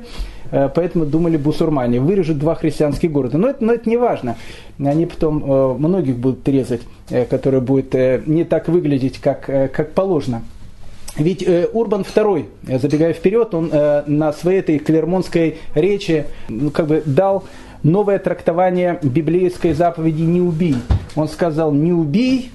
[0.51, 2.01] э, поэтому думали бусурмане.
[2.01, 3.39] Вырежут два христианских города.
[3.39, 4.37] Но это, но это не важно.
[4.79, 6.83] Они потом многих будут резать,
[7.31, 7.95] которые будут
[8.27, 10.43] не так выглядеть, как, как положено.
[11.17, 12.45] Ведь э, Урбан II,
[12.79, 17.45] забегая вперед, он э, на своей этой клермонской речи ну, как бы дал
[17.83, 20.77] новое трактование библейской заповеди «не убий».
[21.15, 22.51] Он сказал «не убий»,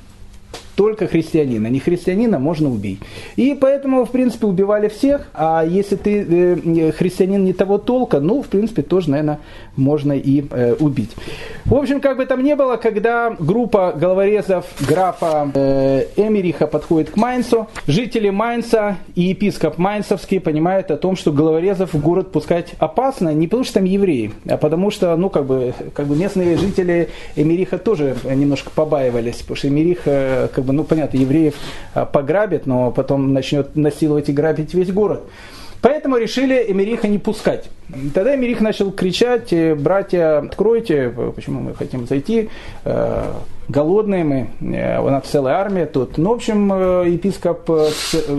[0.75, 1.67] только христианина.
[1.67, 2.99] Не христианина можно убить.
[3.35, 5.29] И поэтому, в принципе, убивали всех.
[5.33, 9.39] А если ты э, христианин не того толка, ну, в принципе, тоже, наверное,
[9.75, 11.15] можно и э, убить.
[11.65, 17.17] В общем, как бы там ни было, когда группа головорезов графа э, Эмериха подходит к
[17.17, 23.33] Майнцу, жители Майнца и епископ Майнцевский понимают о том, что головорезов в город пускать опасно,
[23.33, 27.09] не потому что там евреи, а потому что, ну, как бы, как бы местные жители
[27.35, 31.55] Эмериха тоже немножко побаивались, потому что Эмерих, э, как бы, ну, понятно, евреев
[31.95, 35.23] э, пограбит, но потом начнет насиловать и грабить весь город.
[35.81, 37.69] Поэтому решили Эмериха не пускать.
[38.13, 42.49] Тогда Эмерих начал кричать, «Э, братья, откройте, почему мы хотим зайти,
[42.85, 43.23] э,
[43.67, 46.17] голодные мы, э, у нас целая армия тут.
[46.17, 47.69] Ну, в общем, епископ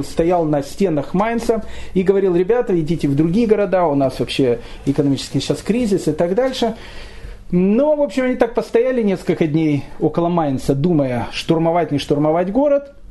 [0.04, 1.64] стоял на стенах Майнца
[1.94, 6.34] и говорил, ребята, идите в другие города, у нас вообще экономический сейчас кризис и так
[6.34, 6.76] дальше.
[7.50, 12.94] Но, в общем, они так постояли несколько дней около Майнца, думая, штурмовать, не штурмовать город–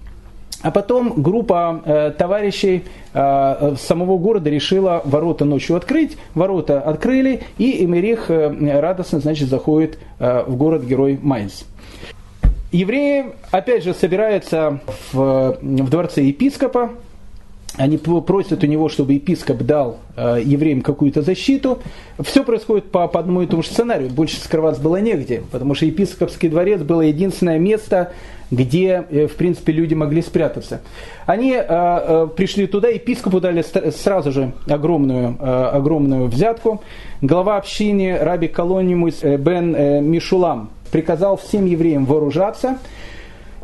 [0.62, 2.84] а потом группа э, товарищей
[3.14, 6.18] э, самого города решила ворота ночью открыть.
[6.36, 11.64] Ворота открыли, и Эмерих э, радостно значит, заходит э, в город-герой Майнц.
[12.72, 14.80] Евреи, опять же, собираются
[15.12, 16.91] в, в дворце епископа,
[17.78, 21.80] они просят у него, чтобы епископ дал э, евреям какую-то защиту.
[22.19, 24.09] Все происходит по, по одному и тому же сценарию.
[24.09, 28.11] Больше скрываться было негде, потому что епископский дворец было единственное место,
[28.51, 30.82] где, э, в принципе, люди могли спрятаться.
[31.26, 36.82] Они э, э, пришли туда, епископу дали сразу же огромную, э, огромную взятку.
[37.22, 42.80] Глава общины Раби Колонимус э, бен э, Мишулам приказал всем евреям вооружаться.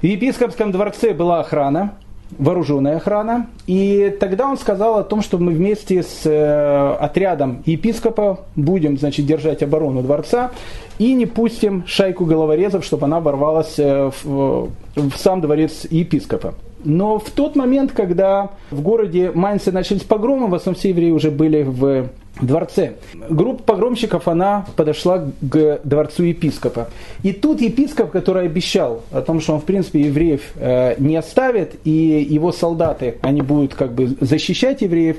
[0.01, 1.95] В епископском дворце была охрана
[2.37, 3.47] вооруженная охрана.
[3.67, 9.25] И тогда он сказал о том, что мы вместе с э, отрядом епископа будем значит,
[9.25, 10.51] держать оборону дворца
[10.99, 16.53] и не пустим шайку головорезов, чтобы она ворвалась э, в, в сам дворец епископа.
[16.83, 21.31] Но в тот момент, когда в городе Майнце начались погромы, в основном все евреи уже
[21.31, 22.09] были в
[22.41, 22.93] дворце.
[23.29, 26.89] Группа погромщиков, она подошла к дворцу епископа.
[27.23, 31.75] И тут епископ, который обещал о том, что он, в принципе, евреев э, не оставит,
[31.83, 35.17] и его солдаты, они будут как бы защищать евреев,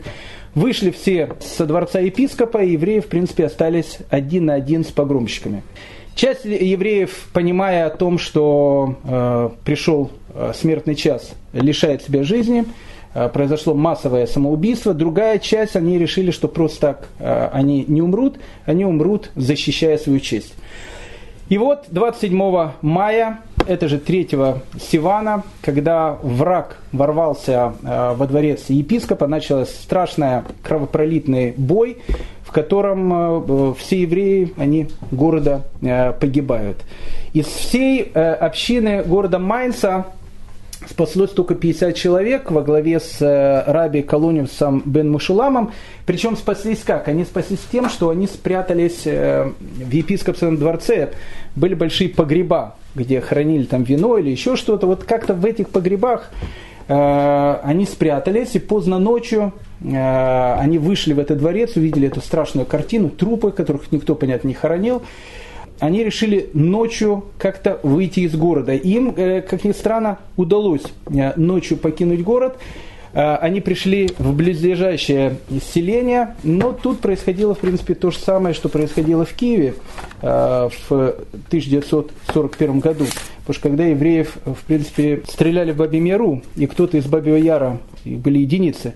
[0.55, 5.63] вышли все со дворца епископа, и евреи, в принципе, остались один на один с погромщиками.
[6.15, 12.65] Часть евреев, понимая о том, что э, пришел э, смертный час, лишает себя жизни–
[13.27, 14.95] произошло массовое самоубийство.
[14.95, 20.21] Другая часть, они решили, что просто так э, они не умрут, они умрут, защищая свою
[20.21, 20.55] честь.
[21.49, 24.29] И вот 27 мая, это же 3
[24.81, 31.99] Сивана, когда враг ворвался э, во дворец епископа, начался страшный кровопролитный бой,
[32.43, 35.65] в котором все евреи, они города
[36.19, 36.79] погибают.
[37.35, 40.07] Из всей общины города Майнца
[40.89, 45.73] спаслось только 50 человек во главе с э, раби Колониусом бен Мушуламом.
[46.07, 47.09] Причем спаслись как?
[47.09, 51.11] Они спаслись тем, что они спрятались э, в епископском дворце.
[51.57, 54.87] Были большие погреба, где хранили там вино или еще что-то.
[54.87, 56.31] Вот как-то в этих погребах
[56.89, 63.11] э, они спрятались, и поздно ночью они вышли в этот дворец, увидели эту страшную картину,
[63.11, 65.05] трупы, которых никто, понятно, не хоронил
[65.81, 68.75] они решили ночью как-то выйти из города.
[68.75, 72.59] Им, э, как ни странно, удалось э, ночью покинуть город.
[73.13, 75.37] Э, они пришли в близлежащее
[75.73, 79.75] селение, но тут происходило, в принципе, то же самое, что происходило в Киеве
[80.21, 83.07] в 1941 году.
[83.41, 87.79] Потому что когда евреев, в принципе, стреляли в Бабьем Яру, и кто-то из Бабьего Яра,
[88.05, 88.95] были единицы,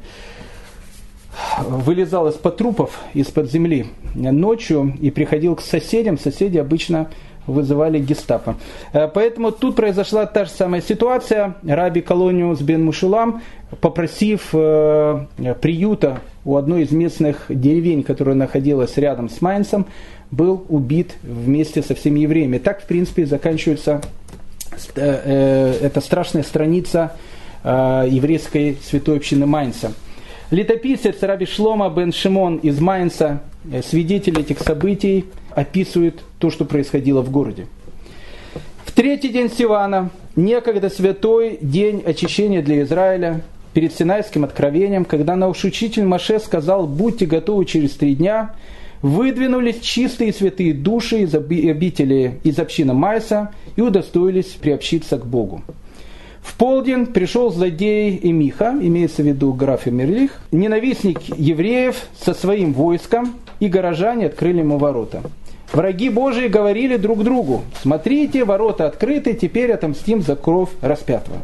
[1.66, 6.18] вылезал из-под трупов, из-под земли ночью и приходил к соседям.
[6.18, 7.08] Соседи обычно
[7.46, 8.56] вызывали гестапо.
[8.92, 11.54] Э, поэтому тут произошла та же самая ситуация.
[11.66, 13.42] Раби Колониус бен Мушулам,
[13.80, 15.26] попросив э,
[15.60, 19.86] приюта у одной из местных деревень, которая находилась рядом с Майнцем,
[20.30, 22.58] был убит вместе со всеми евреями.
[22.58, 24.00] Так, в принципе, заканчивается
[24.94, 27.12] э, эта страшная страница
[27.64, 29.92] еврейской святой общины Майнца.
[30.52, 33.40] Летописец Раби Шлома бен Шимон из Майнца,
[33.72, 37.68] э, свидетель этих событий, описывает то, что происходило в городе.
[38.84, 43.40] В третий день Сивана, некогда святой день очищения для Израиля,
[43.72, 48.54] перед Синайским откровением, когда наш учитель Маше сказал «Будьте готовы через три дня»,
[49.00, 55.62] выдвинулись чистые святые души из обители из общины Майса и удостоились приобщиться к Богу.
[56.42, 63.34] В полдень пришел злодей Эмиха, имеется в виду граф Эмерлих, ненавистник евреев со своим войском,
[63.60, 65.22] и горожане открыли ему ворота.
[65.72, 71.38] враги Божии говорили друг другу, смотрите, ворота открыты, теперь отомстим за кровь распятого.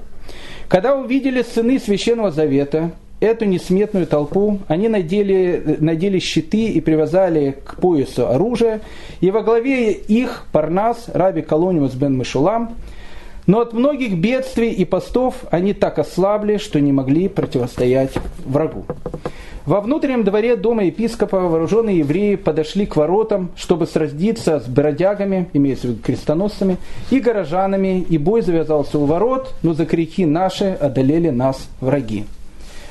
[0.68, 2.90] Когда увидели сыны Священного Завета,
[3.20, 8.80] эту несметную толпу, они надели, надели щиты и привязали к поясу оружие,
[9.20, 12.74] и во главе их Парнас, раби Колониус бен Мишулам,
[13.48, 18.12] но от многих бедствий и постов они так ослабли, что не могли противостоять
[18.44, 18.84] врагу.
[19.64, 25.88] Во внутреннем дворе дома епископа вооруженные евреи подошли к воротам, чтобы сразиться с бродягами, имеется
[25.88, 26.76] в виду крестоносцами,
[27.10, 32.26] и горожанами, и бой завязался у ворот, но за крики наши одолели нас враги.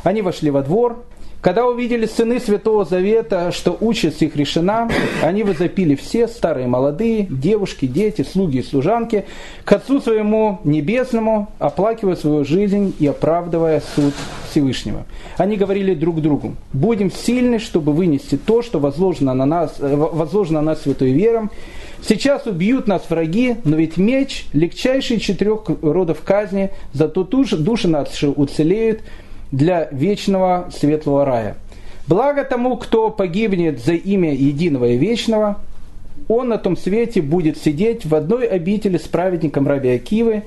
[0.04, 1.04] Они вошли во двор,
[1.48, 4.90] когда увидели сыны Святого Завета, что участь их решена,
[5.24, 9.24] они возопили все, старые молодые, девушки, дети, слуги и служанки,
[9.64, 14.14] к Отцу своему Небесному, оплакивая свою жизнь и оправдывая суд
[14.52, 15.06] Всевышнего.
[15.38, 20.60] Они говорили друг другу, будем сильны, чтобы вынести то, что возложено на нас, э, возложено
[20.60, 21.50] на нас святой вером.
[22.06, 29.00] Сейчас убьют нас враги, но ведь меч– легчайший четырех родов казни, зато души наши уцелеют,
[29.52, 31.58] для вечного светлого рая.
[32.08, 35.60] Благо тому, кто погибнет за имя единого и вечного,
[36.28, 40.44] он на том свете будет сидеть в одной обители с праведником Раби Акивы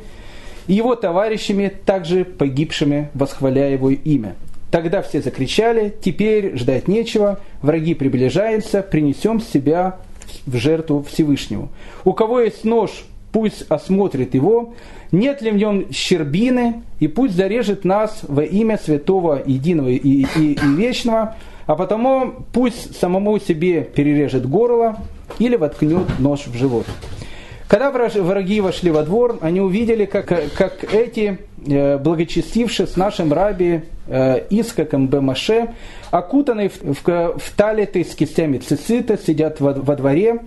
[0.67, 4.35] и его товарищами, также погибшими, восхваляя его имя.
[4.71, 9.97] Тогда все закричали, теперь ждать нечего, враги приближаются, принесем себя
[10.47, 11.71] в жертву Всевышнему.
[12.05, 14.75] У кого есть нож, пусть осмотрит его,
[15.13, 20.53] нет ли в нем щербины, и пусть зарежет нас во имя святого, единого и, и,
[20.53, 24.99] и вечного, а потому пусть самому себе перережет горло
[25.39, 26.87] или воткнет нож в живот.
[27.69, 33.83] Когда враги вошли во двор, они увидели, как, как эти э, благочестившие с нашим раби
[34.09, 35.69] э, Искаком Бемаше,
[36.11, 37.05] окутанные в, в,
[37.39, 40.41] в талиты с кистями цицита, сидят во, во дворе.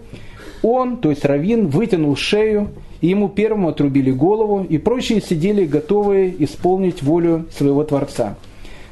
[0.63, 2.69] Он, то есть Равин, вытянул шею
[3.01, 8.37] и ему первому отрубили голову, и прочие сидели готовые исполнить волю своего Творца.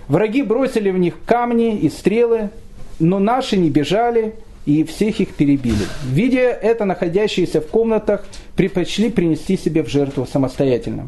[0.09, 2.49] Враги бросили в них камни и стрелы,
[2.99, 5.85] но наши не бежали и всех их перебили.
[6.05, 8.25] Видя это, находящиеся в комнатах
[8.57, 11.07] предпочли принести себе в жертву самостоятельно.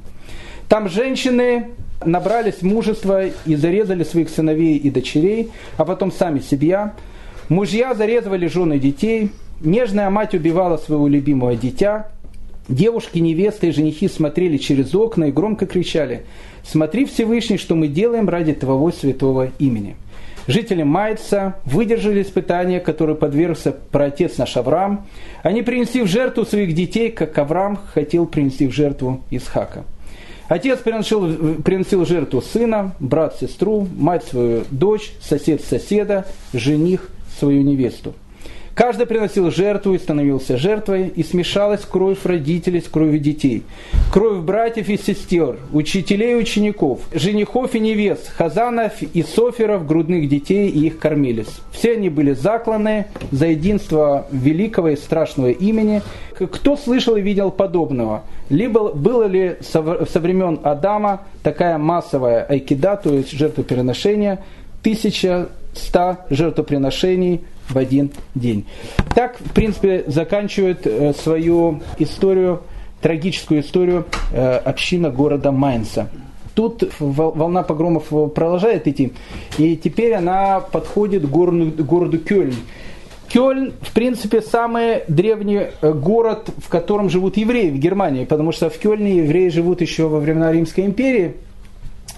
[0.70, 1.68] Там женщины
[2.06, 6.94] набрались мужества и зарезали своих сыновей и дочерей, а потом сами себя.
[7.50, 9.30] Мужья зарезывали жены детей,
[9.62, 12.08] нежная мать убивала своего любимого дитя,
[12.70, 16.24] Девушки, невесты и женихи смотрели через окна и громко кричали
[16.64, 19.98] «Смотри, Всевышний, что мы делаем ради Твоего святого имени».
[20.48, 25.06] Жители Майца выдержали испытания, которые подвергся праотец наш Авраам.
[25.42, 29.84] Они принесли в жертву своих детей, как Авраам хотел принести в жертву Исхака.
[30.48, 38.14] Отец приносил, приносил жертву сына, брат сестру, мать свою дочь, сосед соседа, жених свою невесту.
[38.76, 43.64] Каждый приносил жертву и становился жертвой, и смешалась кровь родителей с кровью детей,
[44.12, 50.70] кровь братьев и сестер, учителей и учеников, женихов и невест, хазанов и соферов, грудных детей
[50.70, 51.62] и их кормились.
[51.72, 56.02] Все они были закланы за единство великого и страшного имени.
[56.36, 58.24] Кто слышал и видел подобного?
[58.50, 64.40] Либо было ли со времен Адама такая массовая айкида, то есть жертвопереношение,
[65.74, 68.66] 1100 жертвоприношений в один день.
[69.16, 72.62] Так, в принципе, заканчивает э, свою историю,
[73.02, 76.10] трагическую историю э, община города Майнца.
[76.56, 79.14] Тут волна погромов продолжает идти,
[79.58, 82.54] и теперь она подходит к городу, к городу Кёльн.
[83.28, 88.70] Кёльн, в принципе, самый древний э, город, в котором живут евреи в Германии, потому что
[88.70, 91.34] в Кёльне евреи живут еще во времена Римской империи.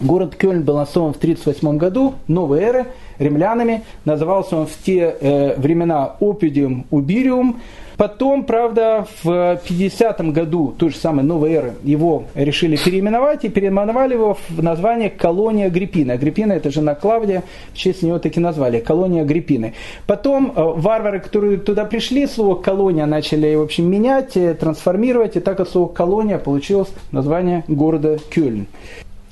[0.02, 2.86] Город Кёльн был основан в 1938 году, новой эры–
[3.20, 3.84] римлянами.
[4.04, 7.62] Назывался он в те э, времена Опидиум Убириум.
[7.98, 14.16] Потом, правда, в 50-м году той же самой новой эры его решили переименовать и переименовали
[14.16, 16.12] его в название колония Агриппины.
[16.12, 19.76] Агриппина это жена Клавдия, в честь нее таки назвали колония Агриппины.
[20.08, 25.40] Потом э, варвары, которые туда пришли, слово колония начали в общем, менять, э, трансформировать, и
[25.40, 28.68] так от слова колония получилось название города Кёльн.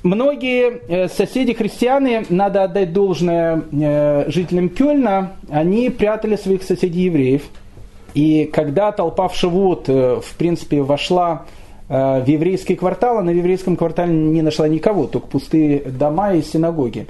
[0.04, 7.44] Многие э, соседи христиане, надо отдать должное э, жителям Кёльна, они прятали своих соседей евреев.
[8.12, 11.46] И когда толпа в Шивот, э, в принципе, вошла
[11.88, 17.06] в еврейский квартал, она в еврейском квартале не нашла никого, только пустые дома и синагоги.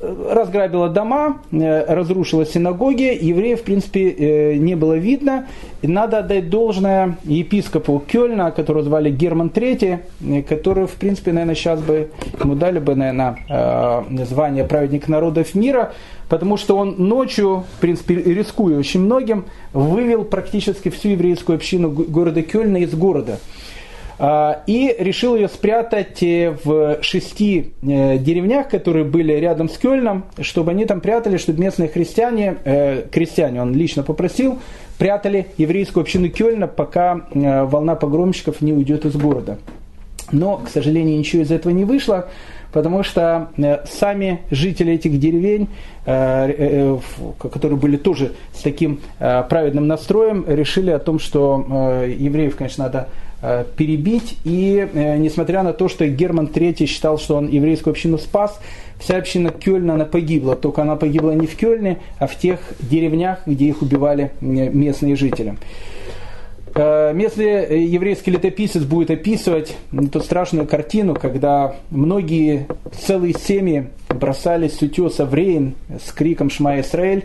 [0.00, 5.46] Разграбила дома, э, разрушила синагоги, евреев, в принципе, э, не было видно.
[5.82, 12.10] Надо отдать должное епископу Кёльна, которого звали Герман III, который, в принципе, наверное, сейчас бы
[12.42, 15.92] ему дали бы, наверное, звание праведник народов мира,
[16.28, 22.42] потому что он ночью, в принципе, рискуя очень многим, вывел практически всю еврейскую общину города
[22.42, 23.38] Кёльна из города.
[24.22, 30.26] А, и решил ее спрятать э, в шести э, деревнях, которые были рядом с Кёльном,
[30.42, 34.58] чтобы они там прятали, чтобы местные христиане, э, крестьяне, он лично попросил,
[34.98, 39.56] прятали еврейскую общину Кёльна, пока волна погромщиков не уйдет из города.
[40.32, 42.28] Но, к сожалению, ничего из этого не вышло,
[42.74, 43.48] потому что
[43.90, 45.68] сами жители этих деревень,
[46.04, 53.29] которые были тоже с таким праведным настроем, решили о том, что евреев, конечно, надо Э,
[53.76, 54.36] перебить.
[54.44, 58.60] И э, несмотря на то, что Герман III считал, что он еврейскую общину спас,
[58.98, 60.56] вся община Кёльна она погибла.
[60.56, 65.16] Только она погибла не в Кёльне, а в тех деревнях, где их убивали э, местные
[65.16, 65.56] жители.
[66.72, 75.24] Если еврейский летописец будет описывать эту страшную картину, когда многие целые семьи бросались с утеса
[75.24, 77.24] в Рейн с криком «Шма Исраэль»,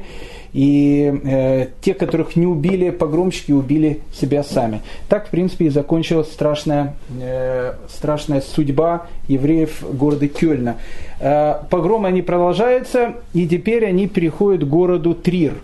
[0.56, 4.80] и э, те, которых не убили погромщики, убили себя сами.
[5.10, 10.78] Так, в принципе, и закончилась страшная, э, страшная судьба евреев города Кёльна.
[11.20, 15.56] Э, погромы они продолжаются, и теперь они переходят к городу Трир.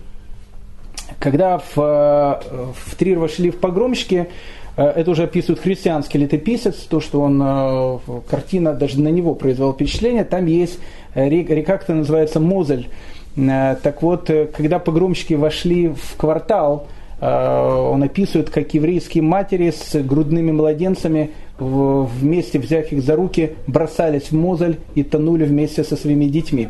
[1.19, 2.41] Когда в, э,
[2.75, 4.27] в Трир вошли в погромщики,
[4.75, 9.71] э, это уже описывает христианский летописец, то, что он, э, картина даже на него произвела
[9.71, 10.79] впечатление, там есть
[11.15, 12.89] река, которая называется Мозель,
[13.35, 16.87] так вот, э, когда погромщики вошли в квартал,
[17.19, 24.31] э, он описывает, как еврейские матери с грудными младенцами вместе, взяв их за руки, бросались
[24.31, 26.69] в Мозель и тонули вместе со своими детьми.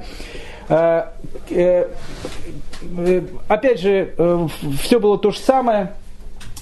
[0.67, 0.99] Опять
[3.79, 4.49] же,
[4.81, 5.93] все было то же самое.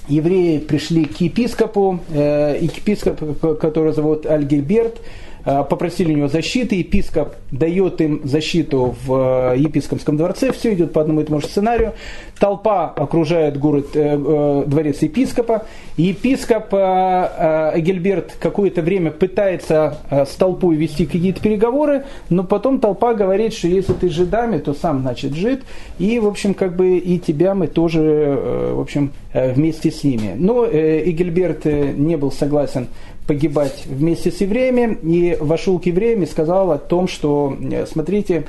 [0.07, 8.01] Евреи пришли к епископу, епископ, который зовут Альгельберт, Э, попросили у него защиты, епископ дает
[8.01, 11.93] им защиту в э, епископском дворце, все идет по одному и тому же сценарию.
[12.39, 15.65] Толпа окружает город, э, э, дворец епископа.
[15.97, 23.13] Епископ э, Эгельберт какое-то время пытается э, с толпой вести какие-то переговоры, но потом толпа
[23.13, 25.63] говорит, что если ты жидами, то сам, значит, жид.
[25.97, 30.03] И, в общем, как бы и тебя мы тоже, э, в общем, э, вместе с
[30.03, 30.33] ними.
[30.37, 32.87] Но э, Эгельберт э, не был согласен
[33.29, 38.45] погибать вместе с евреями, и вошел к евреям и сказал о том, что, э, смотрите,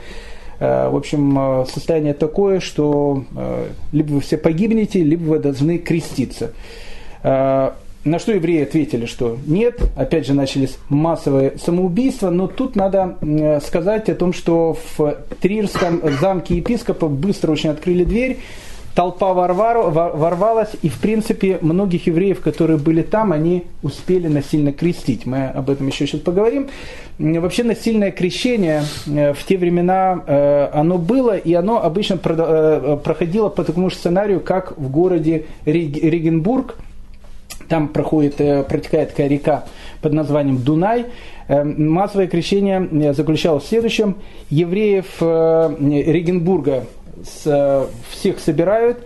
[0.59, 3.25] э, в общем, э, состояние такое, что
[3.93, 6.53] либо вы все погибнете, либо вы должны креститься.
[7.23, 13.19] На что евреи ответили, что нет, опять же начались массовые самоубийства, но тут надо
[13.63, 18.39] сказать о том, что в Трирском замке епископа быстро очень открыли дверь,
[18.95, 25.27] толпа ворвалась, и в принципе многих евреев, которые были там, они успели насильно крестить.
[25.27, 26.69] Мы об этом еще сейчас поговорим.
[27.19, 33.51] Вообще насильное крещение э, в те времена э, оно было, и оно обычно э, проходило
[33.51, 36.77] по такому же сценарию, как в городе Регенбург.
[37.69, 38.37] Там проходит,
[38.67, 39.65] протекает такая река
[40.03, 41.07] под названием Дунай.
[41.47, 44.17] Массовое крещение заключалось в следующем.
[44.49, 46.87] Евреев Регенбурга
[47.23, 48.99] всех собирают,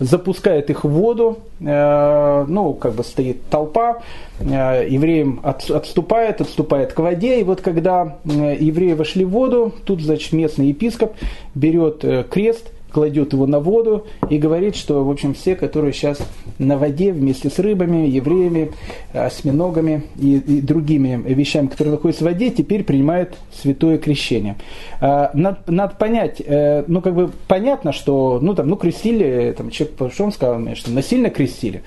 [0.00, 4.02] запускают их в воду, э, ну, как бы стоит толпа,
[4.40, 9.74] э, евреям от, отступает, отступает к воде, и вот когда э, евреи вошли в воду,
[9.84, 11.14] тут, значит, местный епископ
[11.54, 16.18] берет крест– кладет его на воду и говорит, что, в общем, все, которые сейчас
[16.58, 18.72] на воде вместе с рыбами, евреями,
[19.12, 24.56] осьминогами и, и другими вещами, которые находятся в воде, теперь принимают святое крещение.
[25.00, 29.70] А, надо, надо понять, э, ну, как бы понятно, что, ну, там, ну, крестили, там,
[29.70, 31.82] человек, что он сказал, что насильно крестили.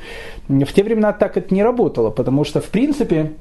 [0.48, 3.32] В те времена так это не работало, потому что, в принципе,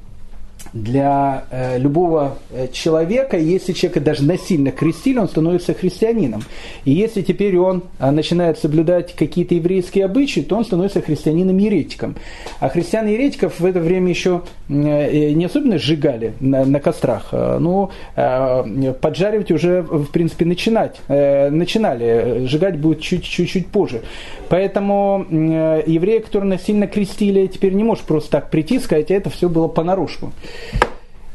[0.73, 6.43] для э, любого э, человека, если человека даже насильно крестили, он становится христианином.
[6.85, 12.17] И если теперь он э, начинает соблюдать какие-то еврейские обычаи, то он становится христианином-еретиком.
[12.61, 17.91] А христиан-еретиков в это время еще э, не особенно сжигали на, на кострах, э, но
[18.17, 22.47] э, поджаривать уже, в принципе, начинать, э, начинали.
[22.47, 24.03] Сжигать будет чуть-чуть позже.
[24.49, 29.31] Поэтому э, евреи, которые насильно крестили, теперь не может просто так прийти и сказать, это
[29.31, 30.33] все было понарошку.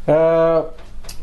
[0.08, 0.64] Э,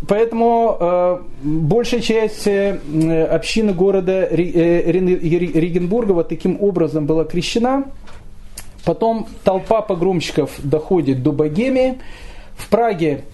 [0.07, 2.79] поэтому э, большая часть э,
[3.25, 7.85] общины города Регенбурга вот таким образом была крещена.
[8.85, 11.99] Потом толпа погромщиков доходит до Богемии.
[12.55, 13.25] В Праге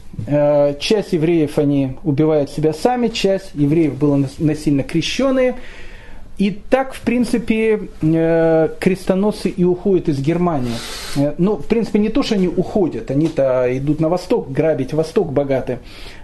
[0.81, 5.57] часть евреев они убивают себя сами, часть евреев было насильно крещенные.
[6.41, 10.73] И так, в принципе, э, крестоносцы и уходят из Германии.
[11.17, 15.35] Э, ну, в принципе, не то, что они уходят, они-то идут на восток, грабить восток
[15.35, 15.81] богатый.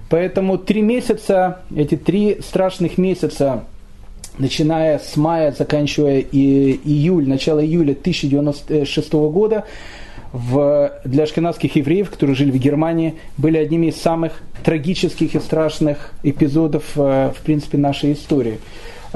[0.08, 3.64] Поэтому три месяца, эти три страшных месяца,
[4.38, 9.64] начиная с мая, заканчивая и июль, начало июля 1096 года,
[10.32, 16.14] в, для ашкенадских евреев, которые жили в Германии, были одними из самых трагических и страшных
[16.22, 18.60] эпизодов, э, в принципе, нашей истории.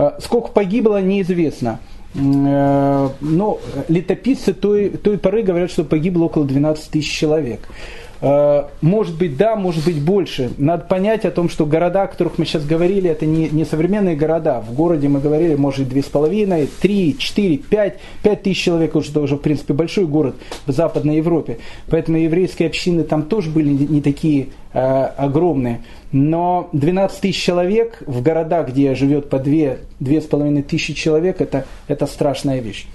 [0.00, 1.78] Э, сколько погибло, неизвестно.
[2.14, 7.68] Э, но летописцы той, той поры говорят, что погибло около 12 тысяч человек.
[8.22, 10.50] Э, может быть, да, может быть, больше.
[10.58, 14.16] Надо понять о том, что города, о которых мы сейчас говорили, это не, не современные
[14.16, 14.60] города.
[14.60, 19.10] В городе мы говорили, может, две с половиной, три, четыре, пять, пять тысяч человек, уже,
[19.10, 21.58] это уже, в принципе, большой город в Западной Европе.
[21.88, 25.80] Поэтому еврейские общины там тоже были не такие э, огромные.
[26.12, 31.40] Но 12 тысяч человек в городах, где живет по две, две с половиной тысячи человек,
[31.40, 32.86] это, это страшная вещь.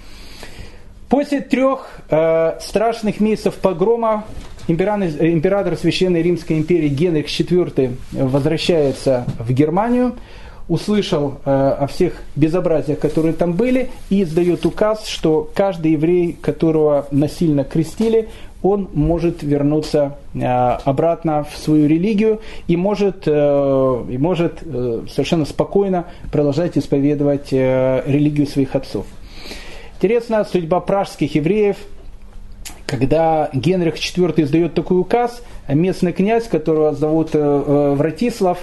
[1.08, 4.24] После трех э, страшных месяцев погрома
[4.68, 10.14] император, император Священной Римской империи Генрих IV возвращается в Германию,
[10.68, 17.06] услышал э, о всех безобразиях, которые там были, и издает указ, что каждый еврей, которого
[17.10, 18.28] насильно крестили,
[18.62, 25.44] он может вернуться э, обратно в свою религию и может, э, и может э, совершенно
[25.44, 29.06] спокойно продолжать исповедовать э, религию своих отцов.
[30.00, 31.76] Интересна судьба пражских евреев–
[32.86, 38.58] когда Генрих IV издает такой указ, местный князь, которого зовут э, э, Вратислав,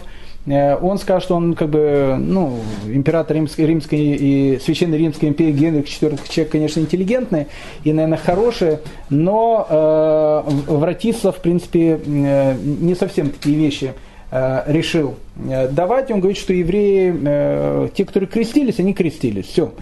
[0.46, 2.58] э, он скажет, что он как бы, ну,
[2.88, 7.48] император Римской, Римской и Священной Римской империи Генрих IV человек, конечно, интеллигентный
[7.84, 13.94] и, наверное, хороший, но э, Вратислав, в принципе, э, не совсем такие вещи
[14.32, 16.12] э, решил давать.
[16.12, 19.48] Он говорит, что евреи, э, те, которые крестились, они крестились.
[19.48, 19.74] Все.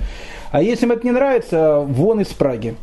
[0.52, 2.76] А если им это не нравится, вон из Праги.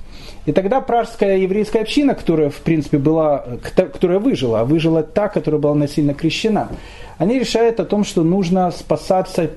[0.49, 3.45] И тогда пражская еврейская община, которая, в принципе, была,
[3.75, 6.71] которая выжила, а выжила та, которая была насильно крещена,
[7.19, 9.51] они решают о том, что нужно спасаться,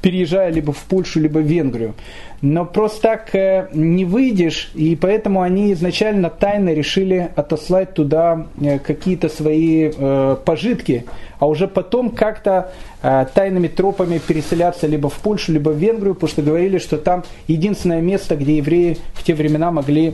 [0.00, 1.94] переезжая либо в Польшу, либо в Венгрию.
[2.42, 8.78] Но просто так э, не выйдешь, и поэтому они изначально тайно решили отослать туда э,
[8.78, 11.04] какие-то свои э, пожитки,
[11.38, 16.42] а уже потом как-то тайными тропами переселяться либо в Польшу, либо в Венгрию, потому что
[16.42, 20.12] говорили, что там единственное место, где евреи в те времена могли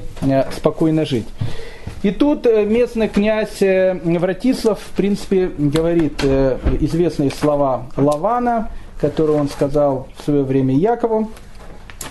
[0.56, 1.26] спокойно жить.
[2.06, 10.22] И тут местный князь Вратислав, в принципе, говорит известные слова Лавана, которые он сказал в
[10.22, 11.32] свое время Якову,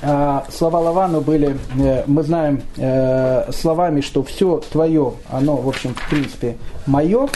[0.02, 5.94] а, слова Лавану были, э, мы знаем э, словами, что все твое, оно, в общем,
[5.96, 7.30] в принципе, мое.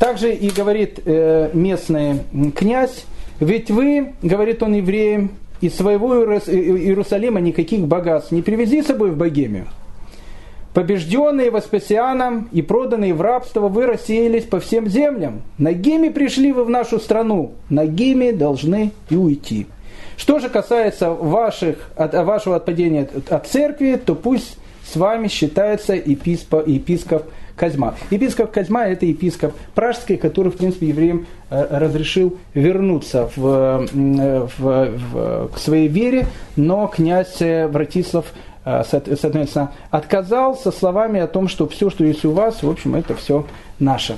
[0.00, 2.22] Также и говорит э, местный
[2.56, 3.04] князь,
[3.38, 5.30] ведь вы, говорит он евреям,
[5.60, 9.68] из своего Иерусалима никаких богатств не привези с собой в Богемию.
[10.74, 15.42] Побежденные Веспасианом и проданные в рабство, вы рассеялись по всем землям.
[15.56, 19.68] Нагими пришли вы в нашу страну, нагими должны и уйти.
[20.16, 26.66] Что же касается ваших, от, вашего отпадения от церкви, то пусть с вами считается епископ,
[26.66, 27.22] епископ
[27.56, 27.94] Козьма.
[28.10, 35.48] Епископ Козьма– это епископ пражский, который, в принципе, евреям э, разрешил вернуться в, в, в,
[35.54, 41.90] к своей вере, но князь Вратислав э, соответственно, отказал со словами о том, что все,
[41.90, 43.46] что есть у вас, в общем, это все
[43.78, 44.16] наше.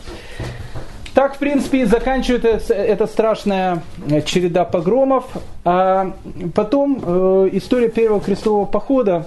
[1.17, 5.25] Так, в принципе, и заканчивается эта страшная э, череда погромов.
[5.65, 6.13] А
[6.55, 9.25] потом э, история первого крестового похода.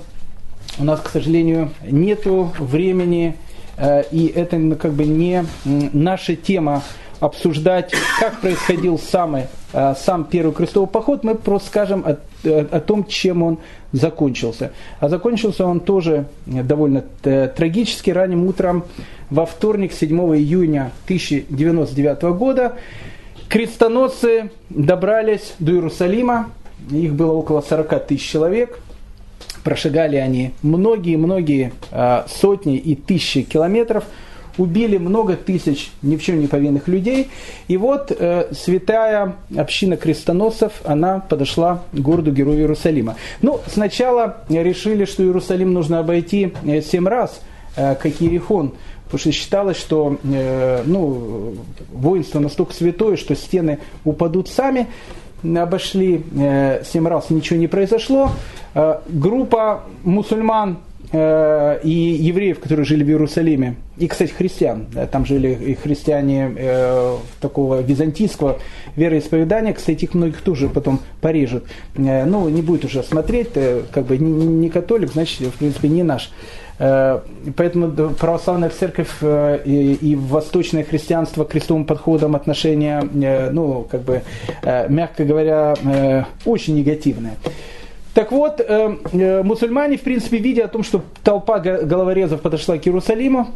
[0.78, 3.38] У нас, к сожалению, нету времени,
[3.78, 6.84] э, и это как бы не наша тема
[7.20, 11.24] обсуждать, как происходил самый, э, сам первый крестовый поход.
[11.24, 13.58] Мы просто скажем о, э, о том, чем он
[13.92, 14.72] закончился.
[15.00, 18.86] А закончился он тоже довольно э, трагически ранним утром
[19.30, 22.74] во вторник, 7 июня 1099 года,
[23.48, 26.52] крестоносцы добрались до Иерусалима,
[26.90, 28.80] их было около 40 тысяч человек,
[29.64, 31.74] прошагали они многие-многие
[32.28, 34.06] сотни и тысячи километров,
[34.60, 37.30] убили много тысяч ни в чем не повинных людей.
[37.68, 43.16] И вот э, святая община крестоносцев, она подошла к городу герою Иерусалима.
[43.42, 47.42] Ну, сначала решили, что Иерусалим нужно обойти э, семь раз,
[47.76, 48.74] э, как Иерихон,
[49.06, 51.56] потому что считалось, что э, ну,
[51.92, 54.88] воинство настолько святое, что стены упадут сами.
[55.42, 58.30] Обошли э, семь раз, ничего не произошло.
[58.76, 60.80] Э, группа мусульман
[61.12, 64.88] и евреев, которые жили в Иерусалиме, и, кстати, христиан.
[65.12, 68.60] Там жили и христиане э, такого византийского
[68.96, 69.74] вероисповедания.
[69.74, 71.66] Кстати, их многих тоже потом порежут.
[71.96, 75.90] Э, ну, не будет уже смотреть, э, как бы не, не католик, значит, в принципе,
[75.90, 76.32] не наш.
[76.80, 77.20] Э,
[77.58, 84.02] поэтому православная церковь э, и, и восточное христианство к крестовым подходам отношения, э, ну, как
[84.02, 84.22] бы,
[84.88, 85.76] мягко говоря,
[86.46, 87.36] очень негативное.
[88.14, 88.60] Так вот,
[89.14, 93.50] мусульмане, в принципе, видя о том, что толпа головорезов подошла к Иерусалиму,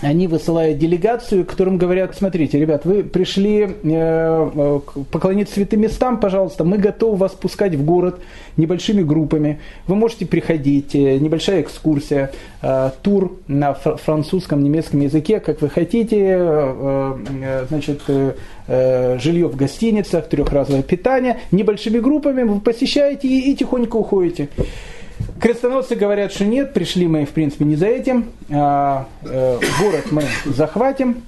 [0.00, 4.80] они высылают делегацию, которым говорят, смотрите, ребят, вы пришли э, э,
[5.10, 8.20] поклониться святым местам, пожалуйста, мы готовы вас пускать в город
[8.56, 9.60] небольшими группами.
[9.86, 12.30] Вы можете приходить, э, небольшая экскурсия,
[13.02, 16.38] тур на французском, немецком языке, как вы хотите,
[17.68, 18.02] значит,
[18.66, 24.48] жилье в гостиницах, трехразовое питание, небольшими группами вы посещаете и, и тихонько уходите.
[25.40, 28.26] Крестоносцы говорят, что нет, пришли мы, в принципе, не за этим.
[28.50, 31.22] А, э, город мы захватим.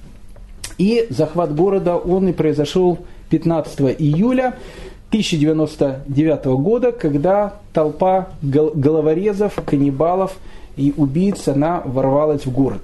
[0.77, 2.99] И захват города, он и произошел
[3.29, 4.55] 15 июля
[5.09, 10.35] 1099 года, когда толпа головорезов, каннибалов
[10.75, 12.81] и убийц, она ворвалась в город.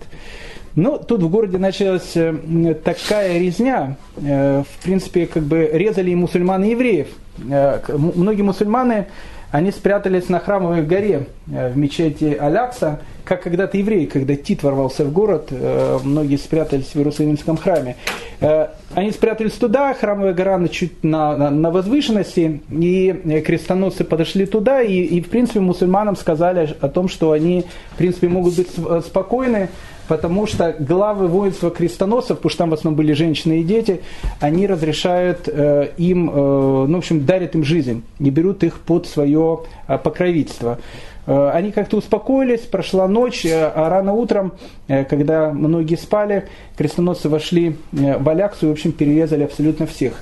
[0.75, 6.11] Но ну, тут в городе началась э, такая резня, э, в принципе, как бы резали
[6.11, 7.07] и мусульман, и евреев.
[7.49, 9.07] Э, многие мусульманы
[9.51, 15.03] они спрятались на храмовой горе э, в мечети Алякса, как когда-то евреи, когда Тит ворвался
[15.05, 17.95] в город, э, многие спрятались в Иерусалимском храме.
[18.41, 24.81] Э, они спрятались туда, храмовая гора чуть на, на, на возвышенности, и крестоносцы подошли туда,
[24.81, 28.69] и, и в принципе мусульманам сказали о том, что они в принципе могут быть
[29.05, 29.69] спокойны,
[30.09, 34.01] потому что главы воинства крестоносцев, потому что там в основном были женщины и дети,
[34.41, 39.05] они разрешают э, им, э, ну, в общем, дарят им жизнь и берут их под
[39.05, 40.79] свое э, покровительство.
[41.27, 44.53] Э, они как-то успокоились, прошла ночь, э, а рано утром,
[44.87, 50.13] э, когда многие спали, крестоносцы вошли в Аляксу и, в общем, перерезали абсолютно всех.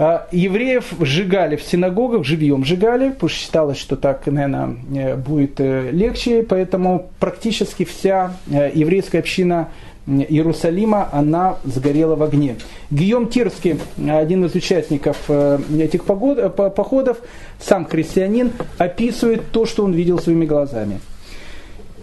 [0.00, 5.58] А, евреев сжигали в синагогах, живьем сжигали, потому что считалось, что так, наверное, э, будет
[5.58, 9.70] э, легче, поэтому практически вся э, еврейская община
[10.06, 12.56] Иерусалима, она сгорела в огне.
[12.90, 13.78] Гийом Тирский,
[14.08, 17.18] один из участников этих походов,
[17.60, 21.00] сам христианин, описывает то, что он видел своими глазами.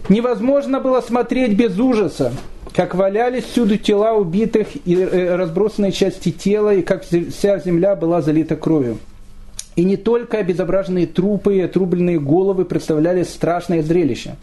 [0.08, 2.32] Невозможно было смотреть без ужаса,
[2.76, 8.20] как валялись всюду тела убитых и э, разбросанные части тела, и как вся земля была
[8.20, 8.98] залита кровью.
[9.76, 14.36] И не только обезображенные трупы и отрубленные головы представляли страшное зрелище,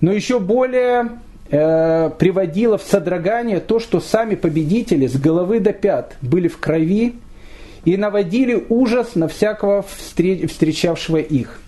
[0.00, 1.10] но еще более
[1.48, 7.14] э, приводило в содрогание то, что сами победители с головы до пят были в крови
[7.84, 11.60] и наводили ужас на всякого встречавшего их.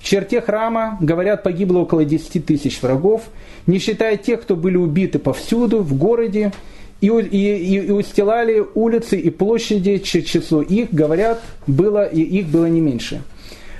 [0.00, 3.22] В черте храма, говорят, погибло около 10 тысяч врагов,
[3.66, 6.52] не считая тех, кто были убиты повсюду, в городе,
[7.00, 12.80] и, и, и устилали улицы и площади, число их, говорят, было, и их было не
[12.80, 13.22] меньше.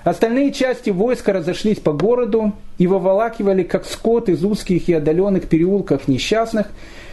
[0.04, 6.08] Остальные части войска разошлись по городу и выволакивали, как скот из узких и отдаленных переулков
[6.08, 6.68] несчастных,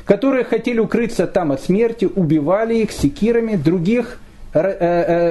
[0.06, 4.20] которые хотели укрыться там от смерти, убивали их секирами, других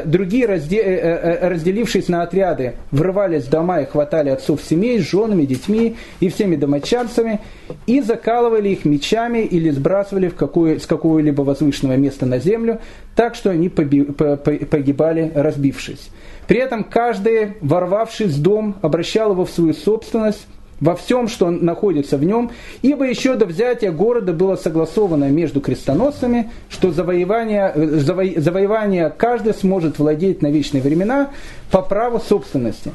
[0.05, 5.97] другие, э, разделившись на отряды, врывались в дома и хватали отцов семей с женами, детьми
[6.21, 7.41] и всеми домочадцами
[7.87, 12.81] и закалывали их мечами или сбрасывали в какое, с какого-либо возвышенного места на землю,
[13.17, 16.11] так что они погибали, разбившись.
[16.47, 20.47] При этом каждый, ворвавшись в дом, обращал его в свою собственность,
[20.81, 22.51] во всем, что находится в нем,
[22.83, 29.99] ибо еще до взятия города было согласовано между крестоносцами, что завоевание, заво, завоевание каждый сможет
[29.99, 31.31] владеть на вечные времена
[31.71, 32.93] по праву собственности.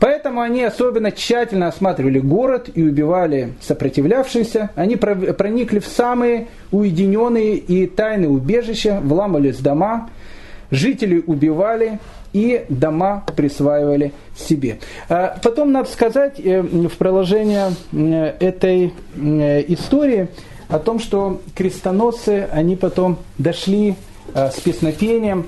[0.00, 4.70] Поэтому они особенно тщательно осматривали город и убивали сопротивлявшихся.
[4.76, 10.08] Они проникли в самые уединенные и тайные убежища, вламывались в дома,
[10.70, 11.98] жителей убивали,
[12.32, 14.78] и дома присваивали себе.
[15.08, 20.28] А потом надо сказать э, в продолжение э, этой э, истории
[20.68, 23.94] о том, что крестоносцы, они потом дошли
[24.34, 25.46] с песнопением,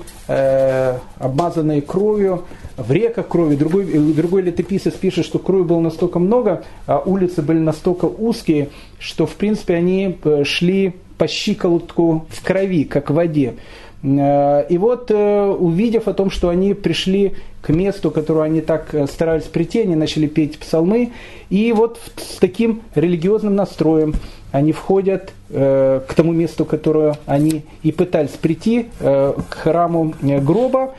[1.19, 2.45] обмазанные кровью,
[2.75, 3.55] в реках крови.
[3.55, 9.27] Другой, другой летописец пишет, что крови было настолько много, а улицы были настолько узкие, что
[9.27, 13.53] в принципе они шли по щиколотку в крови, как в воде.
[14.03, 18.61] Э, и вот, э, увидев о том, что они пришли к месту, к которому они
[18.61, 21.11] так э, старались прийти, они начали петь псалмы,
[21.49, 24.15] и вот с таким религиозным настроем
[24.51, 30.93] они входят к тому месту, которое они и пытались прийти, к храму гроба.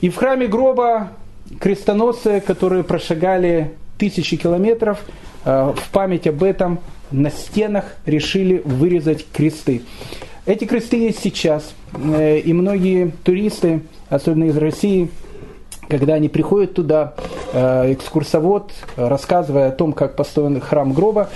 [0.00, 1.08] И в храме гроба
[1.58, 5.00] крестоносцы, которые прошагали тысячи километров,
[5.44, 6.78] в память об этом
[7.10, 9.82] на стенах решили вырезать кресты.
[10.46, 15.10] Эти кресты есть сейчас, и многие туристы, особенно из России,
[15.88, 17.14] когда они приходят туда,
[17.52, 21.30] экскурсовод, рассказывая о том, как построен храм гроба,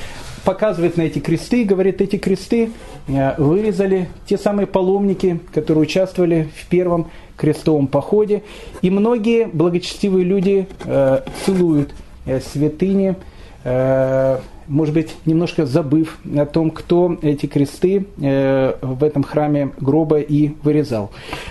[0.45, 2.71] показывает на эти кресты и говорит, эти кресты
[3.07, 8.43] э, вырезали те самые паломники, которые участвовали в первом крестовом походе.
[8.83, 11.93] И многие благочестивые люди э, целуют
[12.27, 13.17] э, святыни,
[13.65, 14.39] э,
[14.71, 20.53] может быть, немножко забыв о том, кто эти кресты э, в этом храме гроба и
[20.63, 21.11] вырезал.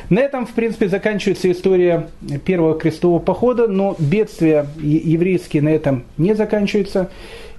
[0.09, 2.07] На этом, в принципе, заканчивается история
[2.45, 7.09] первого крестового похода, но бедствия еврейские на этом не заканчиваются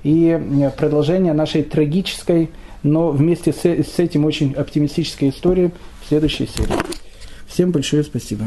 [0.02, 2.48] и э, продолжение нашей трагической,
[2.82, 6.72] но вместе с, этим очень оптимистической истории в следующей серии.
[7.46, 8.46] Всем большое спасибо.